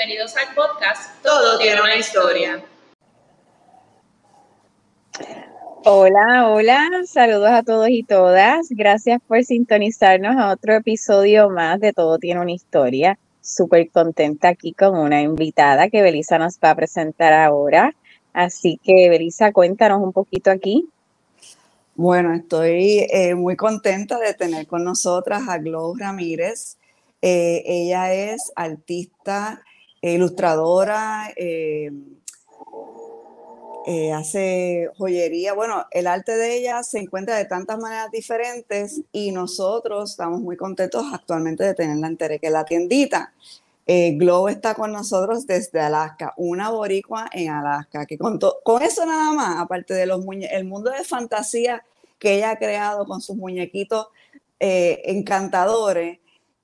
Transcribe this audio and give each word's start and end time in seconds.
bienvenidos 0.00 0.34
al 0.34 0.54
podcast 0.54 1.22
Todo 1.22 1.58
tiene 1.58 1.82
una 1.82 1.94
historia. 1.94 2.64
Hola, 5.84 6.48
hola, 6.48 6.88
saludos 7.04 7.50
a 7.50 7.62
todos 7.62 7.90
y 7.90 8.02
todas. 8.02 8.68
Gracias 8.70 9.20
por 9.28 9.44
sintonizarnos 9.44 10.36
a 10.38 10.52
otro 10.52 10.72
episodio 10.74 11.50
más 11.50 11.80
de 11.80 11.92
Todo 11.92 12.16
tiene 12.16 12.40
una 12.40 12.52
historia. 12.52 13.18
Súper 13.42 13.90
contenta 13.90 14.48
aquí 14.48 14.72
con 14.72 14.96
una 14.96 15.20
invitada 15.20 15.90
que 15.90 16.00
Belisa 16.00 16.38
nos 16.38 16.58
va 16.58 16.70
a 16.70 16.76
presentar 16.76 17.34
ahora. 17.34 17.94
Así 18.32 18.80
que, 18.82 19.10
Belisa, 19.10 19.52
cuéntanos 19.52 20.00
un 20.00 20.14
poquito 20.14 20.50
aquí. 20.50 20.88
Bueno, 21.94 22.32
estoy 22.32 23.06
eh, 23.10 23.34
muy 23.34 23.54
contenta 23.54 24.18
de 24.18 24.32
tener 24.32 24.66
con 24.66 24.82
nosotras 24.82 25.42
a 25.46 25.58
Glo 25.58 25.92
Ramírez. 25.94 26.78
Eh, 27.20 27.64
ella 27.66 28.14
es 28.14 28.50
artista, 28.56 29.62
ilustradora, 30.02 31.32
eh, 31.36 31.90
hace 34.12 34.90
joyería. 34.96 35.54
Bueno, 35.54 35.86
el 35.90 36.06
arte 36.06 36.36
de 36.36 36.56
ella 36.56 36.82
se 36.82 36.98
encuentra 36.98 37.36
de 37.36 37.46
tantas 37.46 37.78
maneras 37.78 38.10
diferentes 38.10 39.00
y 39.10 39.32
nosotros 39.32 40.10
estamos 40.10 40.40
muy 40.40 40.56
contentos 40.56 41.04
actualmente 41.12 41.64
de 41.64 41.74
tenerla 41.74 42.06
en 42.06 42.38
que 42.38 42.50
la 42.50 42.64
tiendita. 42.64 43.32
Eh, 43.86 44.12
Glow 44.12 44.46
está 44.46 44.74
con 44.74 44.92
nosotros 44.92 45.46
desde 45.46 45.80
Alaska, 45.80 46.34
una 46.36 46.70
boricua 46.70 47.28
en 47.32 47.50
Alaska, 47.50 48.06
que 48.06 48.16
con, 48.16 48.38
con 48.62 48.82
eso 48.82 49.04
nada 49.04 49.32
más, 49.32 49.58
aparte 49.58 49.94
de 49.94 50.06
los 50.06 50.24
el 50.50 50.64
mundo 50.64 50.90
de 50.90 51.02
fantasía 51.02 51.82
que 52.20 52.36
ella 52.36 52.50
ha 52.50 52.58
creado 52.58 53.04
con 53.06 53.20
sus 53.20 53.36
muñequitos 53.36 54.06
eh, 54.60 55.02
encantadores, 55.06 56.19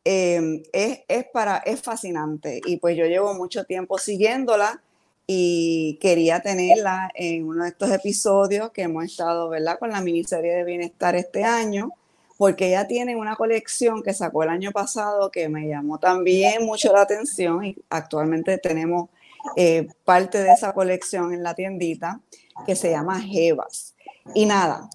eh, 0.09 0.63
es, 0.73 1.01
es, 1.09 1.25
para, 1.33 1.57
es 1.59 1.83
fascinante. 1.83 2.61
Y 2.65 2.77
pues 2.77 2.97
yo 2.97 3.07
llevo 3.07 3.35
mucho 3.35 3.65
tiempo 3.65 3.99
siguiéndola 3.99 4.81
y 5.27 5.99
quería 6.01 6.41
tenerla 6.41 7.11
en 7.15 7.45
uno 7.49 7.65
de 7.65 7.71
estos 7.71 7.91
episodios 7.91 8.71
que 8.71 8.83
hemos 8.83 9.05
estado, 9.05 9.49
¿verdad? 9.49 9.81
Con 9.81 9.91
la 9.91 10.01
miniserie 10.01 10.55
de 10.55 10.63
bienestar 10.63 11.17
este 11.17 11.43
año 11.43 11.91
porque 12.37 12.69
ella 12.69 12.87
tiene 12.87 13.17
una 13.17 13.35
colección 13.35 14.03
que 14.03 14.13
sacó 14.13 14.45
el 14.45 14.51
año 14.51 14.71
pasado 14.71 15.31
que 15.31 15.49
me 15.49 15.67
llamó 15.67 15.99
también 15.99 16.65
mucho 16.65 16.93
la 16.93 17.03
atención 17.03 17.65
y 17.65 17.77
actualmente 17.91 18.59
tenemos 18.59 19.09
eh, 19.57 19.89
parte 20.05 20.39
de 20.43 20.53
esa 20.53 20.73
colección 20.73 21.33
en 21.33 21.43
la 21.43 21.55
tiendita 21.55 22.21
que 22.65 22.77
se 22.77 22.91
llama 22.91 23.21
Jevas. 23.21 23.95
Y 24.35 24.47
nada, 24.47 24.89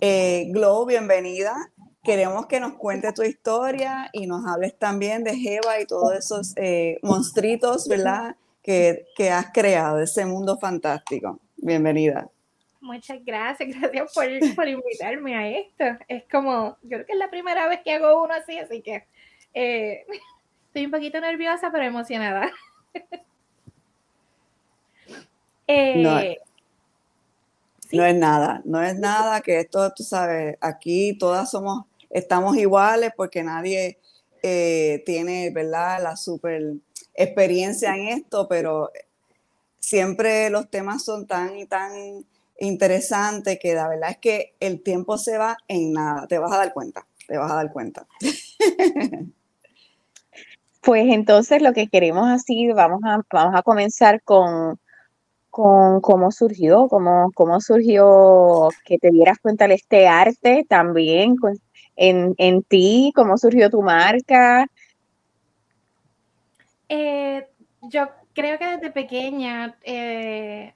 eh, 0.00 0.46
Glow, 0.50 0.86
bienvenida. 0.86 1.70
Queremos 2.06 2.46
que 2.46 2.60
nos 2.60 2.74
cuentes 2.74 3.12
tu 3.14 3.24
historia 3.24 4.08
y 4.12 4.28
nos 4.28 4.46
hables 4.46 4.78
también 4.78 5.24
de 5.24 5.36
Jeva 5.36 5.80
y 5.80 5.86
todos 5.86 6.14
esos 6.14 6.56
eh, 6.56 7.00
monstruitos, 7.02 7.88
¿verdad? 7.88 8.36
Que, 8.62 9.06
que 9.16 9.30
has 9.30 9.50
creado, 9.52 9.98
ese 9.98 10.24
mundo 10.24 10.56
fantástico. 10.56 11.40
Bienvenida. 11.56 12.30
Muchas 12.80 13.18
gracias, 13.24 13.70
gracias 13.76 14.14
por, 14.14 14.24
por, 14.54 14.68
invitarme 14.68 15.34
a 15.34 15.48
esto. 15.48 15.84
Es 16.06 16.22
como, 16.30 16.76
yo 16.82 16.90
creo 16.90 17.06
que 17.06 17.12
es 17.14 17.18
la 17.18 17.28
primera 17.28 17.66
vez 17.66 17.80
que 17.82 17.94
hago 17.94 18.22
uno 18.22 18.34
así, 18.34 18.56
así 18.56 18.82
que 18.82 19.04
eh, 19.52 20.06
estoy 20.68 20.84
un 20.84 20.92
poquito 20.92 21.20
nerviosa, 21.20 21.72
pero 21.72 21.82
emocionada. 21.82 22.52
eh, 25.66 26.00
no, 26.00 26.20
¿sí? 26.20 27.96
no, 27.96 28.04
es 28.04 28.14
nada, 28.14 28.62
no 28.64 28.80
es 28.80 28.96
nada 28.96 29.40
que 29.40 29.58
esto, 29.58 29.92
tú 29.92 30.04
sabes, 30.04 30.56
aquí 30.60 31.18
todas 31.18 31.50
somos, 31.50 31.84
estamos 32.10 32.56
iguales 32.56 33.12
porque 33.16 33.42
nadie 33.42 33.98
eh, 34.42 35.02
tiene, 35.06 35.50
¿verdad?, 35.50 36.02
la 36.02 36.16
super 36.16 36.74
experiencia 37.14 37.94
en 37.96 38.08
esto, 38.08 38.46
pero 38.48 38.90
siempre 39.78 40.50
los 40.50 40.68
temas 40.70 41.04
son 41.04 41.26
tan 41.26 41.56
y 41.56 41.66
tan 41.66 42.24
interesante 42.58 43.58
que 43.58 43.74
la 43.74 43.88
verdad 43.88 44.10
es 44.10 44.18
que 44.18 44.54
el 44.60 44.82
tiempo 44.82 45.18
se 45.18 45.38
va 45.38 45.56
en 45.68 45.92
nada, 45.92 46.26
te 46.26 46.38
vas 46.38 46.52
a 46.52 46.58
dar 46.58 46.72
cuenta, 46.72 47.06
te 47.26 47.36
vas 47.36 47.50
a 47.50 47.56
dar 47.56 47.72
cuenta. 47.72 48.06
Pues 50.82 51.12
entonces 51.12 51.60
lo 51.62 51.72
que 51.72 51.88
queremos 51.88 52.28
así, 52.28 52.68
vamos 52.68 53.00
a, 53.04 53.20
vamos 53.32 53.54
a 53.56 53.62
comenzar 53.64 54.22
con, 54.22 54.78
con 55.50 56.00
cómo 56.00 56.30
surgió, 56.30 56.86
cómo, 56.86 57.32
cómo 57.34 57.60
surgió 57.60 58.68
que 58.84 58.96
te 58.98 59.10
dieras 59.10 59.38
cuenta 59.42 59.66
de 59.66 59.74
este 59.74 60.06
arte 60.06 60.64
también 60.68 61.34
en, 61.96 62.34
en 62.38 62.62
ti, 62.62 63.12
cómo 63.14 63.36
surgió 63.38 63.70
tu 63.70 63.82
marca. 63.82 64.66
Eh, 66.88 67.46
yo 67.82 68.08
creo 68.34 68.58
que 68.58 68.66
desde 68.66 68.90
pequeña 68.90 69.76
eh, 69.82 70.74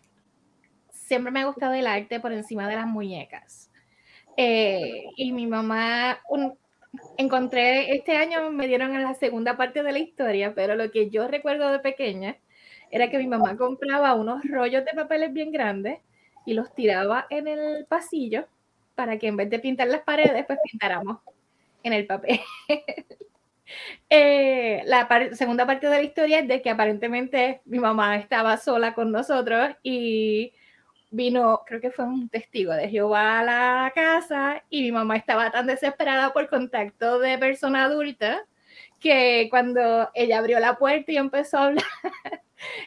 siempre 0.90 1.30
me 1.30 1.40
ha 1.40 1.46
gustado 1.46 1.74
el 1.74 1.86
arte 1.86 2.20
por 2.20 2.32
encima 2.32 2.68
de 2.68 2.76
las 2.76 2.86
muñecas. 2.86 3.70
Eh, 4.36 5.04
y 5.16 5.32
mi 5.32 5.46
mamá, 5.46 6.18
encontré 7.16 7.94
este 7.94 8.16
año, 8.16 8.50
me 8.50 8.66
dieron 8.66 8.94
en 8.94 9.02
la 9.02 9.14
segunda 9.14 9.56
parte 9.56 9.82
de 9.82 9.92
la 9.92 9.98
historia, 9.98 10.54
pero 10.54 10.74
lo 10.76 10.90
que 10.90 11.10
yo 11.10 11.28
recuerdo 11.28 11.70
de 11.70 11.80
pequeña 11.80 12.36
era 12.90 13.10
que 13.10 13.18
mi 13.18 13.26
mamá 13.26 13.56
compraba 13.56 14.14
unos 14.14 14.42
rollos 14.48 14.84
de 14.84 14.92
papeles 14.94 15.32
bien 15.32 15.52
grandes 15.52 16.00
y 16.46 16.54
los 16.54 16.74
tiraba 16.74 17.26
en 17.30 17.46
el 17.46 17.86
pasillo 17.86 18.46
para 19.00 19.18
que 19.18 19.28
en 19.28 19.36
vez 19.38 19.48
de 19.48 19.58
pintar 19.58 19.88
las 19.88 20.02
paredes, 20.02 20.44
pues 20.46 20.58
pintáramos 20.70 21.20
en 21.82 21.94
el 21.94 22.06
papel. 22.06 22.40
Eh, 24.12 24.82
la 24.86 25.06
segunda 25.34 25.64
parte 25.64 25.86
de 25.86 25.92
la 25.92 26.02
historia 26.02 26.40
es 26.40 26.48
de 26.48 26.60
que 26.60 26.70
aparentemente 26.70 27.60
mi 27.66 27.78
mamá 27.78 28.16
estaba 28.16 28.56
sola 28.56 28.94
con 28.94 29.12
nosotros 29.12 29.76
y 29.84 30.52
vino, 31.12 31.62
creo 31.64 31.80
que 31.80 31.92
fue 31.92 32.04
un 32.04 32.28
testigo 32.28 32.72
de 32.72 32.88
Jehová 32.88 33.38
a 33.38 33.44
la 33.44 33.92
casa 33.94 34.64
y 34.70 34.82
mi 34.82 34.90
mamá 34.90 35.16
estaba 35.16 35.52
tan 35.52 35.68
desesperada 35.68 36.32
por 36.32 36.48
contacto 36.48 37.20
de 37.20 37.38
persona 37.38 37.84
adulta 37.84 38.44
que 39.00 39.48
cuando 39.50 40.10
ella 40.14 40.38
abrió 40.38 40.60
la 40.60 40.76
puerta 40.76 41.10
y 41.10 41.16
empezó 41.16 41.58
a 41.58 41.66
hablar, 41.66 41.84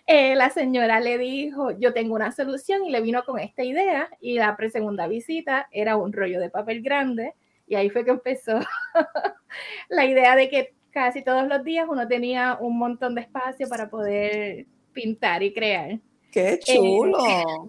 eh, 0.08 0.36
la 0.36 0.50
señora 0.50 1.00
le 1.00 1.18
dijo, 1.18 1.72
yo 1.72 1.94
tengo 1.94 2.16
una 2.16 2.32
solución 2.32 2.86
y 2.86 2.92
le 2.92 3.02
vino 3.02 3.24
con 3.24 3.40
esta 3.40 3.64
idea 3.64 4.10
y 4.22 4.38
la 4.38 4.56
segunda 4.72 5.08
visita 5.08 5.68
era 5.72 5.98
un 5.98 6.14
rollo 6.14 6.40
de 6.40 6.50
papel 6.50 6.82
grande 6.82 7.34
y 7.68 7.76
ahí 7.76 7.90
fue 7.90 8.06
que 8.06 8.12
empezó 8.12 8.60
la 9.90 10.06
idea 10.06 10.36
de 10.36 10.50
que 10.50 10.76
casi 10.92 11.24
todos 11.24 11.48
los 11.48 11.64
días 11.64 11.88
uno 11.90 12.08
tenía 12.08 12.58
un 12.60 12.78
montón 12.78 13.16
de 13.16 13.22
espacio 13.22 13.68
para 13.68 13.90
poder 13.90 14.68
pintar 14.94 15.42
y 15.42 15.54
crear. 15.54 16.00
¡Qué 16.34 16.60
chulo! 16.60 17.18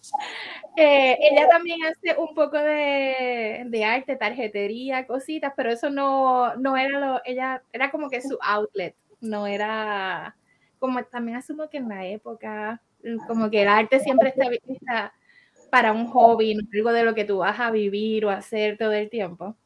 Eh, 0.76 1.16
ella 1.20 1.48
también 1.48 1.78
hace 1.84 2.18
un 2.18 2.34
poco 2.34 2.56
de, 2.56 3.64
de, 3.66 3.84
arte, 3.84 4.16
tarjetería, 4.16 5.06
cositas, 5.06 5.52
pero 5.54 5.70
eso 5.70 5.90
no, 5.90 6.56
no 6.56 6.76
era 6.76 6.98
lo, 6.98 7.20
ella 7.24 7.62
era 7.72 7.90
como 7.90 8.08
que 8.08 8.22
su 8.22 8.38
outlet, 8.40 8.96
no 9.20 9.46
era, 9.46 10.34
como 10.78 11.04
también 11.04 11.36
asumo 11.36 11.68
que 11.68 11.76
en 11.76 11.88
la 11.90 12.06
época, 12.06 12.82
como 13.28 13.50
que 13.50 13.62
el 13.62 13.68
arte 13.68 14.00
siempre 14.00 14.30
está, 14.30 14.46
está 14.66 15.12
para 15.70 15.92
un 15.92 16.06
hobby, 16.08 16.54
no 16.54 16.62
algo 16.74 16.92
de 16.92 17.04
lo 17.04 17.14
que 17.14 17.24
tú 17.24 17.38
vas 17.38 17.60
a 17.60 17.70
vivir 17.70 18.24
o 18.24 18.30
hacer 18.30 18.78
todo 18.78 18.92
el 18.92 19.10
tiempo. 19.10 19.56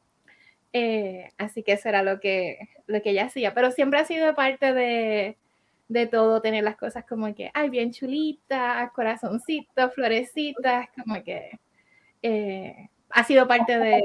Eh, 0.73 1.31
así 1.37 1.63
que 1.63 1.73
eso 1.73 1.89
era 1.89 2.03
lo 2.03 2.19
que, 2.19 2.59
lo 2.85 3.01
que 3.01 3.11
ella 3.11 3.25
hacía, 3.25 3.53
pero 3.53 3.71
siempre 3.71 3.99
ha 3.99 4.05
sido 4.05 4.35
parte 4.35 4.73
de, 4.73 5.37
de 5.87 6.07
todo, 6.07 6.41
tener 6.41 6.63
las 6.63 6.75
cosas 6.77 7.05
como 7.05 7.33
que, 7.33 7.51
ay, 7.53 7.69
bien 7.69 7.91
chulitas, 7.91 8.91
corazoncitos, 8.91 9.93
florecitas, 9.93 10.89
como 10.95 11.23
que 11.23 11.59
eh, 12.21 12.89
ha 13.09 13.23
sido 13.23 13.47
parte 13.47 13.77
de, 13.77 14.01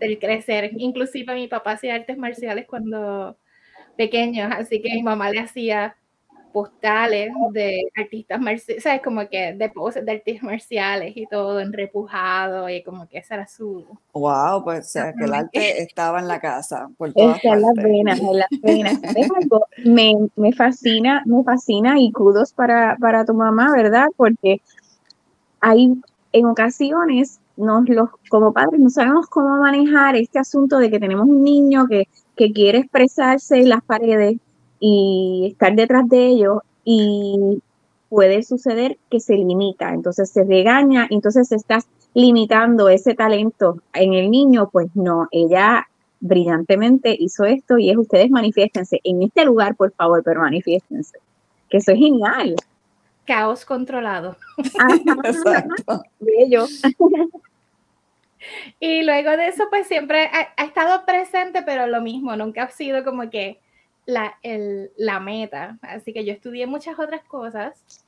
del 0.00 0.18
crecer. 0.18 0.70
Inclusive 0.76 1.34
mi 1.34 1.48
papá 1.48 1.72
hacía 1.72 1.94
artes 1.94 2.16
marciales 2.16 2.66
cuando 2.66 3.36
pequeños, 3.96 4.50
así 4.52 4.80
que 4.80 4.94
mi 4.94 5.02
mamá 5.02 5.30
le 5.30 5.40
hacía 5.40 5.96
postales 6.52 7.30
de 7.52 7.82
artistas 7.96 8.40
marciales, 8.40 8.82
¿sabes? 8.82 9.02
Como 9.02 9.28
que 9.28 9.54
de 9.54 9.68
poses 9.70 10.04
de 10.04 10.12
artistas 10.12 10.42
marciales 10.42 11.16
y 11.16 11.26
todo 11.26 11.60
en 11.60 11.72
repujado 11.72 12.68
y 12.68 12.82
como 12.82 13.08
que 13.08 13.18
esa 13.18 13.34
era 13.34 13.46
su... 13.46 13.86
Wow, 14.12 14.64
pues 14.64 14.86
o 14.86 14.88
sea, 14.88 15.12
que 15.12 15.24
el 15.24 15.34
arte 15.34 15.82
estaba 15.82 16.20
en 16.20 16.28
la 16.28 16.40
casa. 16.40 16.88
Por 16.96 17.12
todas 17.12 17.36
Está 17.36 17.54
en 17.54 17.62
las 17.62 17.74
venas, 17.74 18.20
en 18.20 18.38
las 18.38 18.48
venas. 18.62 19.00
me, 19.84 20.14
me 20.36 20.52
fascina, 20.52 21.22
me 21.26 21.42
fascina 21.44 21.98
y 21.98 22.10
kudos 22.12 22.52
para, 22.52 22.96
para 23.00 23.24
tu 23.24 23.34
mamá, 23.34 23.72
¿verdad? 23.74 24.06
Porque 24.16 24.60
hay 25.60 25.94
en 26.32 26.46
ocasiones 26.46 27.40
nos 27.56 27.88
los, 27.88 28.10
como 28.28 28.52
padres 28.52 28.78
no 28.78 28.88
sabemos 28.88 29.26
cómo 29.26 29.58
manejar 29.58 30.14
este 30.14 30.38
asunto 30.38 30.78
de 30.78 30.90
que 30.90 31.00
tenemos 31.00 31.26
un 31.26 31.42
niño 31.42 31.86
que, 31.88 32.08
que 32.36 32.52
quiere 32.52 32.78
expresarse 32.78 33.58
en 33.58 33.68
las 33.70 33.82
paredes 33.82 34.38
y 34.80 35.48
estar 35.52 35.74
detrás 35.74 36.08
de 36.08 36.26
ellos 36.26 36.58
y 36.84 37.60
puede 38.08 38.42
suceder 38.42 38.98
que 39.10 39.20
se 39.20 39.34
limita, 39.34 39.92
entonces 39.92 40.30
se 40.30 40.44
regaña, 40.44 41.06
entonces 41.10 41.52
estás 41.52 41.86
limitando 42.14 42.88
ese 42.88 43.14
talento 43.14 43.82
en 43.92 44.14
el 44.14 44.30
niño, 44.30 44.70
pues 44.70 44.88
no, 44.94 45.28
ella 45.30 45.86
brillantemente 46.20 47.14
hizo 47.18 47.44
esto 47.44 47.78
y 47.78 47.90
es 47.90 47.96
ustedes 47.96 48.30
manifiéstense 48.30 49.00
en 49.04 49.22
este 49.22 49.44
lugar, 49.44 49.76
por 49.76 49.92
favor, 49.92 50.22
pero 50.24 50.40
manifiéstense. 50.40 51.18
Que 51.68 51.78
eso 51.78 51.92
es 51.92 51.98
genial. 51.98 52.56
Caos 53.26 53.64
controlado. 53.64 54.36
Exacto. 55.24 56.02
Bello. 56.18 56.64
Y 58.80 59.02
luego 59.02 59.30
de 59.32 59.48
eso, 59.48 59.64
pues 59.68 59.86
siempre 59.86 60.30
ha, 60.32 60.48
ha, 60.56 60.64
estado 60.64 61.04
presente, 61.04 61.62
pero 61.62 61.86
lo 61.86 62.00
mismo, 62.00 62.34
nunca 62.36 62.64
ha 62.64 62.70
sido 62.70 63.04
como 63.04 63.28
que 63.28 63.58
la, 64.08 64.38
el, 64.42 64.90
la 64.96 65.20
meta. 65.20 65.78
Así 65.82 66.14
que 66.14 66.24
yo 66.24 66.32
estudié 66.32 66.66
muchas 66.66 66.98
otras 66.98 67.22
cosas, 67.24 68.06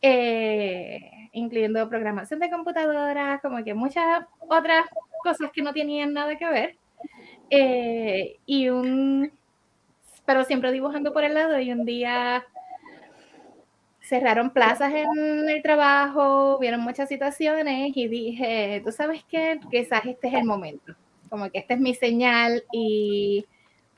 eh, 0.00 1.28
incluyendo 1.32 1.86
programación 1.88 2.40
de 2.40 2.50
computadoras, 2.50 3.42
como 3.42 3.62
que 3.62 3.74
muchas 3.74 4.24
otras 4.40 4.86
cosas 5.22 5.50
que 5.52 5.60
no 5.60 5.74
tenían 5.74 6.14
nada 6.14 6.36
que 6.36 6.48
ver. 6.48 6.76
Eh, 7.50 8.36
y 8.46 8.70
un, 8.70 9.30
pero 10.24 10.44
siempre 10.44 10.72
dibujando 10.72 11.12
por 11.12 11.24
el 11.24 11.34
lado 11.34 11.60
y 11.60 11.72
un 11.72 11.84
día 11.84 12.46
cerraron 14.00 14.50
plazas 14.50 14.94
en 14.94 15.50
el 15.50 15.60
trabajo, 15.60 16.58
vieron 16.58 16.80
muchas 16.80 17.10
situaciones 17.10 17.94
y 17.94 18.08
dije, 18.08 18.80
tú 18.82 18.92
sabes 18.92 19.22
qué, 19.28 19.60
quizás 19.70 20.06
este 20.06 20.28
es 20.28 20.34
el 20.34 20.44
momento, 20.44 20.94
como 21.28 21.50
que 21.50 21.58
esta 21.58 21.74
es 21.74 21.80
mi 21.80 21.94
señal 21.94 22.64
y 22.72 23.44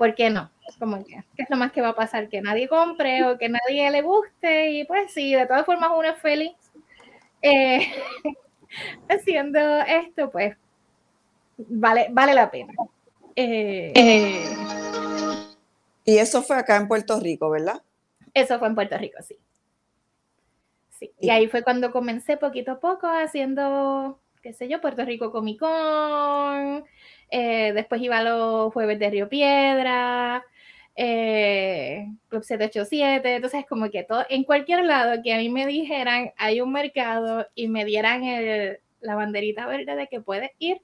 ¿por 0.01 0.15
qué 0.15 0.31
no? 0.31 0.51
Como 0.79 1.05
que, 1.05 1.23
¿qué 1.37 1.43
es 1.43 1.51
lo 1.51 1.59
más 1.59 1.73
que 1.73 1.83
va 1.83 1.91
a 1.91 1.95
pasar? 1.95 2.31
Que 2.31 2.41
nadie 2.41 2.69
compre 2.69 3.23
o 3.27 3.37
que 3.37 3.51
nadie 3.51 3.91
le 3.91 4.01
guste 4.01 4.71
y 4.71 4.85
pues 4.87 5.13
sí, 5.13 5.35
de 5.35 5.47
todas 5.47 5.67
formas 5.67 5.91
uno 5.95 6.09
es 6.09 6.17
feliz 6.23 6.55
eh, 7.43 7.87
haciendo 9.11 9.59
esto, 9.81 10.31
pues 10.31 10.57
vale, 11.59 12.07
vale 12.13 12.33
la 12.33 12.51
pena. 12.51 12.73
Eh, 13.37 13.93
eh, 13.95 14.45
y 16.07 16.17
eso 16.17 16.41
fue 16.41 16.57
acá 16.57 16.77
en 16.77 16.89
Puerto 16.89 17.21
Rico, 17.21 17.51
¿verdad? 17.51 17.83
Eso 18.33 18.59
fue 18.59 18.69
en 18.69 18.75
Puerto 18.75 18.97
Rico, 18.97 19.19
sí. 19.21 19.37
sí. 20.99 21.13
Y 21.21 21.29
ahí 21.29 21.47
fue 21.47 21.63
cuando 21.63 21.93
comencé 21.93 22.39
poquito 22.39 22.73
a 22.73 22.81
poco 22.81 23.07
haciendo, 23.07 24.19
qué 24.41 24.55
sé 24.55 24.67
yo, 24.67 24.81
Puerto 24.81 25.05
Rico 25.05 25.31
Comic 25.31 25.59
Con. 25.59 26.87
Eh, 27.31 27.73
después 27.75 28.03
iba 28.03 28.23
los 28.23 28.73
jueves 28.73 28.99
de 28.99 29.11
Río 29.11 29.29
Piedra, 29.29 30.45
eh, 30.97 32.09
Club 32.29 32.43
787. 32.43 33.37
Entonces, 33.37 33.65
como 33.69 33.89
que 33.91 34.03
todo, 34.03 34.25
en 34.29 34.45
cualquier 34.45 34.85
lado 34.85 35.23
que 35.23 35.33
a 35.33 35.39
mí 35.39 35.49
me 35.49 35.67
dijeran 35.67 36.33
hay 36.37 36.61
un 36.61 36.73
mercado 36.73 37.47
y 37.55 37.69
me 37.69 37.85
dieran 37.85 38.25
el, 38.25 38.81
la 39.01 39.15
banderita 39.15 39.67
verde 39.67 39.95
de 39.95 40.09
que 40.09 40.21
puedes 40.21 40.51
ir, 40.59 40.83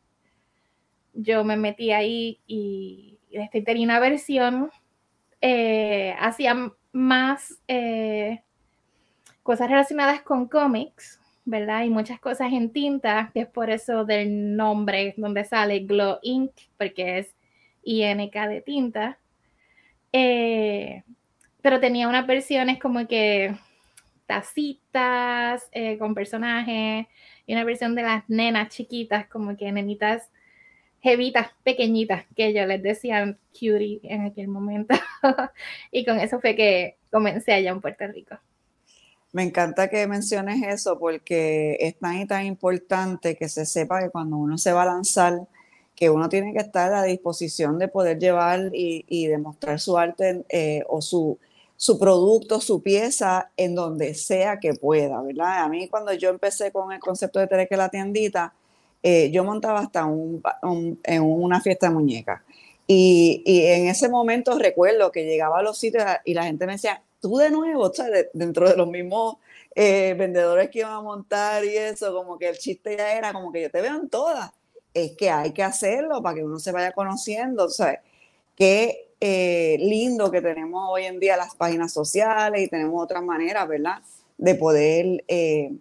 yo 1.15 1.45
me 1.45 1.57
metí 1.57 1.93
ahí 1.93 2.41
y, 2.47 3.19
y 3.31 3.63
tenía 3.63 3.85
una 3.85 4.01
versión, 4.01 4.71
eh, 5.41 6.15
hacía 6.21 6.73
más 6.93 7.61
cosas 9.43 9.69
relacionadas 9.69 10.23
con 10.23 10.49
cómics, 10.49 11.21
¿verdad? 11.47 11.85
Y 11.85 11.91
muchas 11.91 12.21
cosas 12.21 12.53
en 12.53 12.73
tinta, 12.73 13.31
que 13.33 13.43
es 13.43 13.47
por 13.47 13.71
eso 13.71 14.05
del 14.05 14.57
nombre 14.57 15.15
donde 15.17 15.45
sale 15.45 15.81
Glow 15.81 16.19
Ink, 16.23 16.53
porque 16.77 17.19
es 17.21 17.35
INK 17.85 18.35
de 18.49 18.61
tinta. 18.61 19.19
Eh, 20.13 21.05
pero 21.63 21.81
tenía 21.81 22.09
unas 22.09 22.27
versiones 22.27 22.79
como 22.81 23.07
que 23.07 23.55
tacitas 24.27 25.69
eh, 25.73 25.99
con 25.99 26.15
personajes 26.15 27.07
y 27.47 27.53
una 27.53 27.65
versión 27.65 27.95
de 27.95 28.03
las 28.03 28.29
nenas 28.29 28.71
chiquitas, 28.71 29.29
como 29.29 29.57
que 29.57 29.71
nenitas 29.71 30.31
jevitas 31.01 31.51
pequeñitas 31.63 32.25
que 32.35 32.53
yo 32.53 32.67
les 32.67 32.83
decía 32.83 33.37
cutie 33.53 34.01
en 34.03 34.23
aquel 34.27 34.49
momento. 34.49 34.97
y 35.93 36.05
con 36.05 36.19
eso 36.19 36.41
fue 36.41 36.57
que 36.57 36.97
comencé 37.11 37.53
allá 37.53 37.71
en 37.71 37.81
Puerto 37.81 38.07
Rico. 38.09 38.37
Me 39.37 39.43
encanta 39.43 39.91
que 39.91 40.07
menciones 40.07 40.63
eso 40.67 40.99
porque 40.99 41.77
es 41.81 41.99
tan 41.99 42.17
y 42.17 42.27
tan 42.27 42.47
importante 42.47 43.37
que 43.37 43.51
se 43.51 43.67
sepa 43.67 44.01
que 44.01 44.09
cuando 44.09 44.39
uno 44.39 44.57
se 44.57 44.73
va 44.73 44.85
a 44.85 44.87
lanzar, 44.87 45.47
que 45.95 46.09
uno 46.09 46.31
tiene 46.31 46.55
que 46.55 46.61
estar 46.61 46.91
a 46.91 47.03
la 47.03 47.03
disposición 47.03 47.79
de 47.79 47.87
poder 47.89 48.19
llevar 48.19 48.71
y, 48.73 49.27
demostrar 49.27 49.79
su 49.79 49.99
arte 49.99 50.43
eh, 50.49 50.85
o 50.89 51.03
su, 51.03 51.39
su 51.77 51.99
producto, 51.99 52.63
su 52.63 52.81
pieza 52.81 53.51
en 53.59 53.75
donde 53.75 54.15
sea 54.15 54.59
que 54.59 54.73
pueda, 54.73 55.21
¿verdad? 55.21 55.65
A 55.65 55.69
mí 55.69 55.87
cuando 55.89 56.15
yo 56.15 56.31
empecé 56.31 56.73
con 56.73 56.91
el 56.93 56.99
concepto 56.99 57.39
de 57.39 57.47
tener 57.47 57.69
que 57.69 57.77
la 57.77 57.91
tiendita, 57.91 58.55
eh, 59.03 59.31
yo 59.33 59.45
montaba 59.45 59.81
hasta 59.81 60.07
un, 60.07 60.41
en 61.05 61.23
una 61.23 61.61
fiesta 61.61 61.89
de 61.89 61.95
muñecas. 61.95 62.41
Y, 62.87 63.43
y, 63.45 63.67
en 63.67 63.89
ese 63.89 64.09
momento 64.09 64.59
recuerdo 64.59 65.13
que 65.13 65.27
llegaba 65.27 65.59
a 65.59 65.63
los 65.63 65.77
sitios 65.77 66.05
y 66.25 66.33
la 66.33 66.45
gente 66.45 66.65
me 66.65 66.73
decía, 66.73 67.03
tú 67.21 67.37
de 67.37 67.51
nuevo, 67.51 67.85
o 67.85 67.93
dentro 68.33 68.69
de 68.69 68.77
los 68.77 68.89
mismos 68.89 69.37
eh, 69.75 70.15
vendedores 70.19 70.71
que 70.71 70.81
iban 70.81 70.93
a 70.93 71.01
montar 71.01 71.65
y 71.65 71.77
eso, 71.77 72.15
como 72.15 72.39
que 72.39 72.49
el 72.49 72.59
chiste 72.59 72.97
ya 72.97 73.13
era 73.13 73.33
como 73.33 73.53
que 73.53 73.63
yo 73.63 73.71
te 73.71 73.81
veo 73.81 73.97
en 73.97 74.09
todas. 74.09 74.51
Es 74.95 75.13
que 75.13 75.31
hay 75.31 75.53
que 75.53 75.63
hacerlo 75.63 76.23
para 76.23 76.37
que 76.37 76.45
uno 76.45 76.59
se 76.59 76.73
vaya 76.73 76.93
conociendo, 76.93 77.69
¿sabes? 77.69 78.01
Qué 78.55 79.11
eh, 79.21 79.77
lindo 79.81 80.31
que 80.31 80.41
tenemos 80.41 80.89
hoy 80.91 81.05
en 81.05 81.21
día 81.21 81.37
las 81.37 81.55
páginas 81.55 81.93
sociales 81.93 82.63
y 82.63 82.69
tenemos 82.69 83.03
otras 83.03 83.23
maneras, 83.23 83.69
¿verdad? 83.69 83.99
De 84.39 84.55
poder 84.55 85.25
eh, 85.29 85.79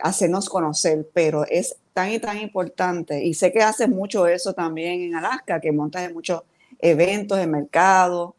hacernos 0.00 0.48
conocer, 0.48 1.08
pero 1.12 1.44
es 1.44 1.76
tan 1.92 2.10
y 2.10 2.18
tan 2.18 2.38
importante. 2.38 3.24
Y 3.24 3.34
sé 3.34 3.52
que 3.52 3.62
haces 3.62 3.88
mucho 3.88 4.26
eso 4.26 4.52
también 4.52 5.02
en 5.02 5.14
Alaska, 5.14 5.60
que 5.60 5.70
montas 5.72 6.02
en 6.02 6.14
muchos 6.14 6.42
eventos, 6.80 7.38
en 7.38 7.50
mercados, 7.50 8.34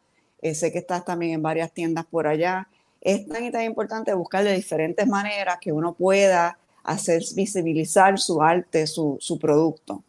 eh, 0.49 0.55
sé 0.55 0.71
que 0.71 0.79
estás 0.79 1.05
también 1.05 1.33
en 1.33 1.41
varias 1.41 1.71
tiendas 1.71 2.05
por 2.05 2.27
allá. 2.27 2.67
Es 3.01 3.27
tan 3.27 3.43
y 3.43 3.51
tan 3.51 3.63
importante 3.63 4.13
buscar 4.13 4.43
de 4.43 4.53
diferentes 4.53 5.07
maneras 5.07 5.57
que 5.61 5.71
uno 5.71 5.93
pueda 5.93 6.57
hacer 6.83 7.21
visibilizar 7.35 8.17
su 8.17 8.41
arte, 8.41 8.87
su, 8.87 9.17
su 9.19 9.37
producto. 9.37 10.03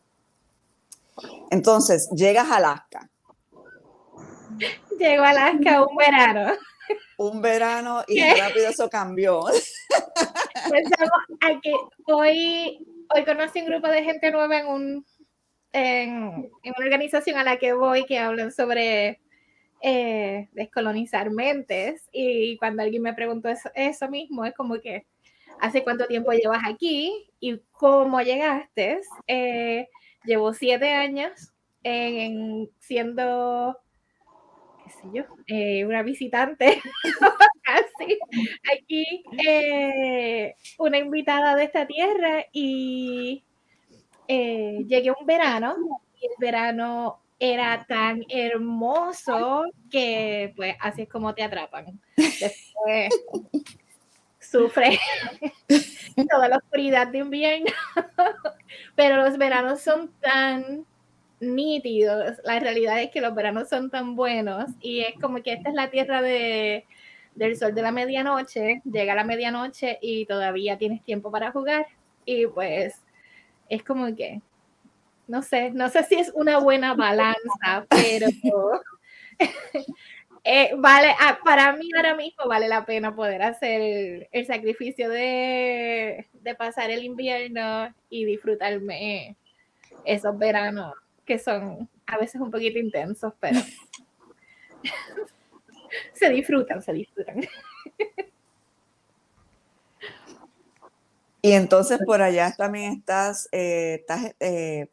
Entonces, 1.51 2.09
llegas 2.11 2.51
a 2.51 2.57
Alaska. 2.57 3.09
Llego 4.99 5.25
a 5.25 5.31
Alaska 5.31 5.85
un 5.85 5.97
verano. 5.97 6.53
Un 7.19 7.43
verano 7.43 8.05
y 8.07 8.17
¿Qué? 8.17 8.35
rápido 8.35 8.69
eso 8.69 8.89
cambió. 8.89 9.43
Pensamos 10.71 11.61
que 11.63 11.73
hoy, 12.07 12.87
hoy 13.15 13.25
conocí 13.25 13.61
un 13.61 13.67
grupo 13.67 13.89
de 13.89 14.05
gente 14.05 14.31
nueva 14.31 14.59
en, 14.59 14.67
un, 14.67 15.07
en, 15.73 16.51
en 16.63 16.75
una 16.77 16.85
organización 16.85 17.39
a 17.39 17.45
la 17.45 17.59
que 17.59 17.73
voy 17.73 18.05
que 18.07 18.19
hablan 18.19 18.53
sobre 18.53 19.21
eh, 19.83 20.49
descolonizar 20.53 21.31
mentes. 21.31 22.09
Y 22.13 22.57
cuando 22.59 22.83
alguien 22.83 23.03
me 23.03 23.15
preguntó 23.15 23.49
eso, 23.49 23.71
eso, 23.75 24.09
mismo, 24.09 24.45
es 24.45 24.55
como 24.55 24.81
que, 24.81 25.07
¿hace 25.61 25.83
cuánto 25.85 26.07
tiempo 26.07 26.33
llevas 26.33 26.63
aquí? 26.67 27.31
¿Y 27.41 27.61
cómo 27.73 28.21
llegaste? 28.21 29.01
Eh, 29.27 29.89
llevo 30.25 30.53
siete 30.55 30.93
años 30.93 31.53
en, 31.83 32.71
siendo, 32.79 33.79
qué 34.85 34.91
sé 34.91 35.09
yo, 35.13 35.23
eh, 35.47 35.85
una 35.87 36.03
visitante, 36.03 36.81
casi, 37.63 38.19
aquí, 38.77 39.25
eh, 39.47 40.55
una 40.79 40.99
invitada 40.99 41.55
de 41.57 41.65
esta 41.65 41.87
tierra 41.87 42.45
y 42.53 43.43
eh, 44.29 44.85
llegué 44.87 45.11
un 45.11 45.27
verano 45.27 45.77
y 46.21 46.27
el 46.27 46.33
verano 46.39 47.21
era 47.39 47.85
tan 47.89 48.25
hermoso 48.29 49.65
que 49.91 50.53
pues 50.57 50.77
así 50.81 51.03
es 51.03 51.09
como 51.09 51.35
te 51.35 51.43
atrapan. 51.43 52.01
Después 52.17 53.09
sufre 54.41 54.99
toda 56.31 56.49
la 56.49 56.57
oscuridad 56.57 57.09
de 57.09 57.19
invierno, 57.19 57.73
pero 58.97 59.17
los 59.17 59.39
veranos 59.39 59.81
son 59.81 60.11
tan 60.21 60.85
nítidos. 61.41 62.39
La 62.45 62.59
realidad 62.59 63.01
es 63.01 63.11
que 63.11 63.21
los 63.21 63.35
veranos 63.35 63.69
son 63.69 63.91
tan 63.91 64.17
buenos 64.17 64.71
y 64.81 65.01
es 65.01 65.15
como 65.21 65.43
que 65.43 65.53
esta 65.53 65.69
es 65.69 65.75
la 65.75 65.91
tierra 65.91 66.23
de, 66.23 66.87
del 67.35 67.57
sol 67.57 67.75
de 67.75 67.83
la 67.83 67.93
medianoche, 67.93 68.83
llega 68.85 69.15
la 69.15 69.25
medianoche 69.25 69.99
y 70.03 70.27
todavía 70.27 70.79
tienes 70.79 71.05
tiempo 71.05 71.31
para 71.31 71.53
jugar 71.53 71.87
y 72.25 72.47
pues 72.47 73.01
es 73.69 73.85
como 73.85 74.15
que 74.17 74.41
no 75.29 75.43
sé, 75.43 75.71
no 75.71 75.89
sé 75.89 76.05
si 76.05 76.17
es 76.17 76.33
una 76.35 76.59
buena 76.59 76.95
balanza, 76.95 77.87
pero 77.89 78.27
eh, 80.45 80.73
vale, 80.77 81.15
ah, 81.21 81.39
para 81.45 81.75
mí 81.77 81.91
ahora 81.95 82.17
mismo 82.17 82.49
vale 82.49 82.67
la 82.67 82.85
pena 82.85 83.15
poder 83.15 83.43
hacer 83.43 84.29
el, 84.33 84.47
sacrificio 84.47 85.09
de, 85.11 86.27
de, 86.33 86.55
pasar 86.55 86.91
el 86.91 87.05
invierno 87.05 87.95
y 88.09 88.25
disfrutarme 88.25 89.37
esos 90.05 90.37
veranos 90.39 90.95
que 91.25 91.39
son 91.39 91.89
a 92.07 92.17
veces 92.17 92.41
un 92.41 92.51
poquito 92.51 92.79
intensos, 92.79 93.35
pero 93.39 93.61
se 96.15 96.31
disfrutan, 96.31 96.83
se 96.83 96.93
disfrutan. 96.95 97.43
Y 101.41 101.53
entonces 101.53 101.99
por 102.05 102.21
allá 102.21 102.55
también 102.57 102.95
estás, 102.95 103.49
eh, 103.53 104.05
eh, 104.41 104.89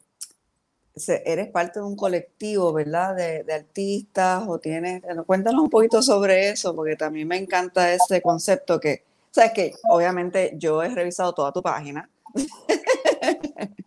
eres 1.24 1.48
parte 1.48 1.78
de 1.78 1.84
un 1.84 1.96
colectivo, 1.96 2.72
¿verdad? 2.72 3.14
De, 3.14 3.52
artistas 3.52 4.44
o 4.46 4.58
tienes, 4.58 5.02
cuéntanos 5.26 5.62
un 5.62 5.70
poquito 5.70 6.02
sobre 6.02 6.48
eso, 6.50 6.74
porque 6.74 6.96
también 6.96 7.28
me 7.28 7.36
encanta 7.36 7.92
ese 7.92 8.22
concepto 8.22 8.80
que, 8.80 9.04
sabes 9.30 9.52
que 9.52 9.74
obviamente 9.88 10.52
yo 10.56 10.82
he 10.82 10.88
revisado 10.88 11.32
toda 11.34 11.52
tu 11.52 11.62
página. 11.62 12.08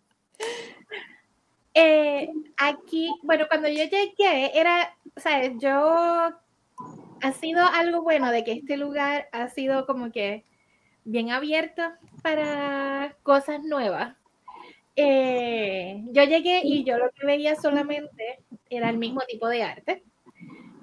Eh, 1.72 2.28
aquí, 2.56 3.14
bueno, 3.22 3.46
cuando 3.48 3.68
yo 3.68 3.84
llegué, 3.84 4.58
era, 4.58 4.92
sabes, 5.16 5.52
yo, 5.60 5.70
ha 7.22 7.32
sido 7.32 7.64
algo 7.64 8.02
bueno 8.02 8.30
de 8.32 8.44
que 8.44 8.52
este 8.52 8.76
lugar 8.76 9.28
ha 9.32 9.48
sido 9.48 9.86
como 9.86 10.10
que 10.10 10.44
bien 11.04 11.30
abierto 11.30 11.82
para 12.22 13.16
cosas 13.22 13.62
nuevas. 13.62 14.16
Eh, 14.96 16.02
yo 16.10 16.24
llegué 16.24 16.62
y 16.64 16.84
yo 16.84 16.98
lo 16.98 17.10
que 17.10 17.26
veía 17.26 17.54
solamente 17.56 18.40
era 18.68 18.90
el 18.90 18.98
mismo 18.98 19.20
tipo 19.22 19.48
de 19.48 19.62
arte, 19.62 20.02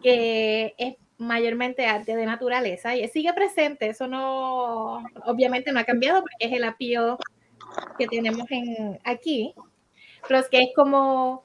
que 0.02 0.74
es 0.78 0.96
mayormente 1.18 1.86
arte 1.86 2.16
de 2.16 2.26
naturaleza 2.26 2.96
y 2.96 3.08
sigue 3.08 3.34
presente, 3.34 3.90
eso 3.90 4.08
no, 4.08 5.04
obviamente 5.26 5.72
no 5.72 5.80
ha 5.80 5.84
cambiado 5.84 6.22
porque 6.22 6.46
es 6.48 6.54
el 6.54 6.64
apío 6.64 7.18
que 7.98 8.08
tenemos 8.08 8.46
en, 8.50 9.00
aquí, 9.04 9.54
pero 10.28 10.40
es 10.40 10.50
que 10.50 10.62
es 10.62 10.70
como, 10.76 11.44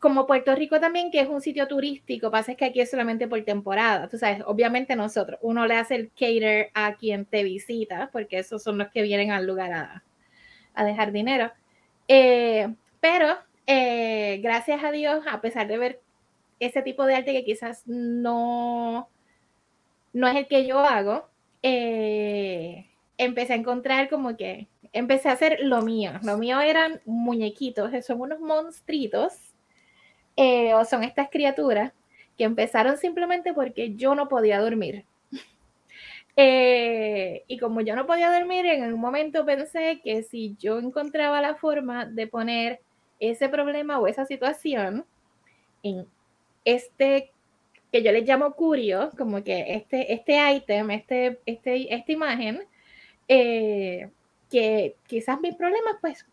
como 0.00 0.26
Puerto 0.26 0.54
Rico 0.54 0.80
también, 0.80 1.10
que 1.10 1.20
es 1.20 1.28
un 1.28 1.40
sitio 1.40 1.68
turístico, 1.68 2.30
pasa 2.30 2.52
es 2.52 2.58
que 2.58 2.64
aquí 2.66 2.80
es 2.80 2.90
solamente 2.90 3.28
por 3.28 3.42
temporada, 3.44 4.08
tú 4.08 4.18
sabes, 4.18 4.42
obviamente 4.44 4.96
nosotros, 4.96 5.38
uno 5.42 5.66
le 5.66 5.76
hace 5.76 5.94
el 5.94 6.10
cater 6.10 6.70
a 6.74 6.94
quien 6.96 7.24
te 7.24 7.44
visita, 7.44 8.10
porque 8.12 8.40
esos 8.40 8.62
son 8.62 8.78
los 8.78 8.88
que 8.88 9.02
vienen 9.02 9.30
al 9.30 9.46
lugar 9.46 9.72
a, 9.72 10.04
a 10.78 10.84
dejar 10.84 11.12
dinero, 11.12 11.50
eh, 12.08 12.74
pero 13.00 13.36
eh, 13.66 14.40
gracias 14.42 14.82
a 14.82 14.92
Dios, 14.92 15.24
a 15.30 15.40
pesar 15.40 15.68
de 15.68 15.76
ver 15.78 16.00
ese 16.60 16.82
tipo 16.82 17.04
de 17.04 17.16
arte 17.16 17.32
que 17.32 17.44
quizás 17.44 17.82
no, 17.86 19.08
no 20.12 20.28
es 20.28 20.36
el 20.36 20.46
que 20.48 20.66
yo 20.66 20.78
hago, 20.78 21.28
eh, 21.62 22.86
empecé 23.18 23.52
a 23.52 23.56
encontrar 23.56 24.08
como 24.08 24.36
que 24.36 24.68
empecé 24.92 25.28
a 25.28 25.32
hacer 25.32 25.58
lo 25.60 25.82
mío. 25.82 26.12
Lo 26.22 26.38
mío 26.38 26.60
eran 26.60 27.00
muñequitos, 27.04 27.92
son 28.04 28.20
unos 28.20 28.40
monstruitos, 28.40 29.34
eh, 30.36 30.72
o 30.74 30.84
son 30.84 31.02
estas 31.02 31.28
criaturas 31.30 31.92
que 32.36 32.44
empezaron 32.44 32.96
simplemente 32.96 33.52
porque 33.52 33.94
yo 33.96 34.14
no 34.14 34.28
podía 34.28 34.60
dormir. 34.60 35.04
Eh, 36.40 37.42
y 37.48 37.58
como 37.58 37.80
yo 37.80 37.96
no 37.96 38.06
podía 38.06 38.30
dormir, 38.30 38.64
en 38.66 38.92
un 38.94 39.00
momento 39.00 39.44
pensé 39.44 40.00
que 40.04 40.22
si 40.22 40.54
yo 40.56 40.78
encontraba 40.78 41.42
la 41.42 41.56
forma 41.56 42.06
de 42.06 42.28
poner 42.28 42.80
ese 43.18 43.48
problema 43.48 43.98
o 43.98 44.06
esa 44.06 44.24
situación 44.24 45.04
en 45.82 46.06
este 46.64 47.32
que 47.92 48.04
yo 48.04 48.12
le 48.12 48.20
llamo 48.22 48.54
curio, 48.54 49.10
como 49.18 49.42
que 49.42 49.74
este, 49.74 50.12
este 50.12 50.38
item, 50.54 50.92
este, 50.92 51.40
este, 51.44 51.92
esta 51.92 52.12
imagen, 52.12 52.62
eh, 53.28 54.10
que 54.50 54.96
quizás 55.08 55.40
mis 55.40 55.56
problemas, 55.56 55.96
pues, 56.00 56.24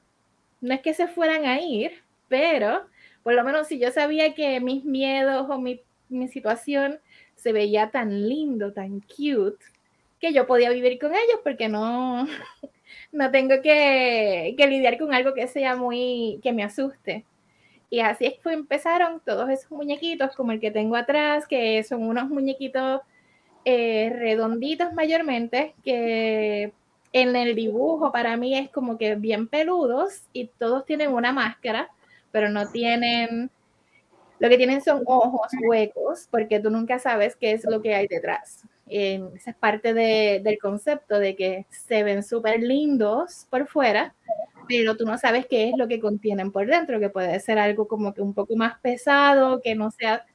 no 0.62 0.76
es 0.76 0.82
que 0.82 0.94
se 0.94 1.08
fueran 1.08 1.46
a 1.46 1.62
ir, 1.62 2.04
pero 2.30 2.86
por 3.24 3.34
lo 3.34 3.44
menos 3.44 3.68
si 3.68 3.80
yo 3.80 3.92
sabía 3.92 4.36
que 4.36 4.60
mis 4.60 4.86
miedos 4.86 5.48
o 5.50 5.60
mi, 5.60 5.82
mi 6.10 6.28
situación 6.28 7.00
se 7.36 7.54
veía 7.54 7.92
tan 7.92 8.30
lindo, 8.30 8.74
tan 8.74 9.02
cute, 9.02 9.66
que 10.25 10.34
yo 10.34 10.48
podía 10.48 10.72
vivir 10.72 11.00
con 11.00 11.12
ellos 11.13 11.39
porque 11.44 11.70
no, 11.70 12.27
no 13.12 13.32
tengo 13.32 13.62
que, 13.62 14.55
que 14.58 14.67
lidiar 14.67 14.98
con 14.98 15.13
algo 15.13 15.34
que 15.34 15.48
sea 15.48 15.75
muy, 15.75 16.39
que 16.44 16.51
me 16.51 16.63
asuste. 16.63 17.25
Y 17.89 18.00
así 18.00 18.25
es 18.25 18.34
que 18.39 18.51
empezaron 18.51 19.22
todos 19.25 19.50
esos 19.50 19.72
muñequitos, 19.72 20.36
como 20.36 20.51
el 20.51 20.60
que 20.60 20.72
tengo 20.72 20.96
atrás, 20.96 21.48
que 21.48 21.84
son 21.84 22.03
unos 22.03 22.29
muñequitos 22.29 23.01
eh, 23.63 24.12
redonditos 24.13 24.94
mayormente, 24.94 25.75
que 25.84 26.74
en 27.13 27.36
el 27.36 27.55
dibujo 27.55 28.12
para 28.12 28.36
mí 28.38 28.58
es 28.58 28.70
como 28.70 28.98
que 28.98 29.15
bien 29.15 29.48
peludos 29.48 30.24
y 30.34 30.48
todos 30.48 30.86
tienen 30.86 31.13
una 31.13 31.32
máscara, 31.32 31.89
pero 32.32 32.50
no 32.50 32.70
tienen, 32.70 33.50
lo 34.39 34.50
que 34.50 34.58
tienen 34.58 34.82
son 34.82 35.03
ojos 35.05 35.51
huecos, 35.67 36.27
porque 36.32 36.60
tú 36.60 36.70
nunca 36.70 37.00
sabes 37.00 37.36
qué 37.36 37.51
es 37.51 37.63
lo 37.65 37.82
que 37.82 37.96
hay 37.96 38.08
detrás. 38.08 38.63
Esa 38.88 39.50
es 39.50 39.56
parte 39.56 39.94
del 39.94 40.58
concepto 40.60 41.20
de 41.20 41.36
que 41.36 41.65
se 41.70 42.04
ven 42.04 42.24
súper 42.24 42.62
lindos 42.62 43.48
por 43.50 43.68
fuera, 43.68 44.13
pero 44.68 44.96
tú 44.96 45.06
no 45.06 45.18
sabes 45.18 45.48
qué 45.48 45.70
es 45.70 45.77
lo 45.77 45.88
que 45.88 46.00
contienen 46.00 46.51
por 46.51 46.68
dentro, 46.68 47.00
que 47.00 47.10
puede 47.10 47.39
ser 47.39 47.58
algo 47.60 47.88
como 47.88 48.13
que 48.13 48.22
un 48.22 48.34
poco 48.34 48.56
más 48.56 48.80
pesado, 48.80 49.62
que 49.62 49.75
no 49.75 49.92
sea 49.92 50.25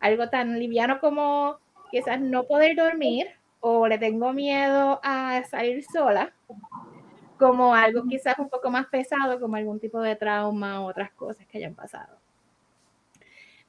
algo 0.00 0.28
tan 0.28 0.58
liviano 0.58 1.00
como 1.00 1.58
quizás 1.90 2.20
no 2.20 2.44
poder 2.44 2.76
dormir 2.76 3.28
o 3.60 3.86
le 3.86 3.98
tengo 3.98 4.32
miedo 4.32 5.00
a 5.02 5.42
salir 5.44 5.84
sola, 5.84 6.32
como 7.38 7.74
algo 7.74 8.04
quizás 8.08 8.38
un 8.38 8.48
poco 8.48 8.70
más 8.70 8.86
pesado, 8.86 9.40
como 9.40 9.56
algún 9.56 9.78
tipo 9.80 10.00
de 10.00 10.16
trauma 10.16 10.80
o 10.80 10.88
otras 10.88 11.12
cosas 11.12 11.46
que 11.46 11.58
hayan 11.58 11.74
pasado. 11.74 12.18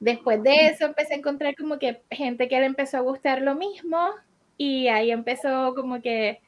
Después 0.00 0.42
de 0.42 0.66
eso 0.66 0.84
empecé 0.86 1.14
a 1.14 1.18
encontrar 1.18 1.54
como 1.54 1.78
que 1.78 2.02
gente 2.10 2.48
que 2.48 2.58
le 2.58 2.66
empezó 2.66 2.96
a 2.96 3.02
gustar 3.02 3.40
lo 3.40 3.54
mismo 3.54 4.10
y 4.56 4.88
ahí 4.88 5.10
empezó 5.10 5.74
como 5.74 6.00
que 6.00 6.40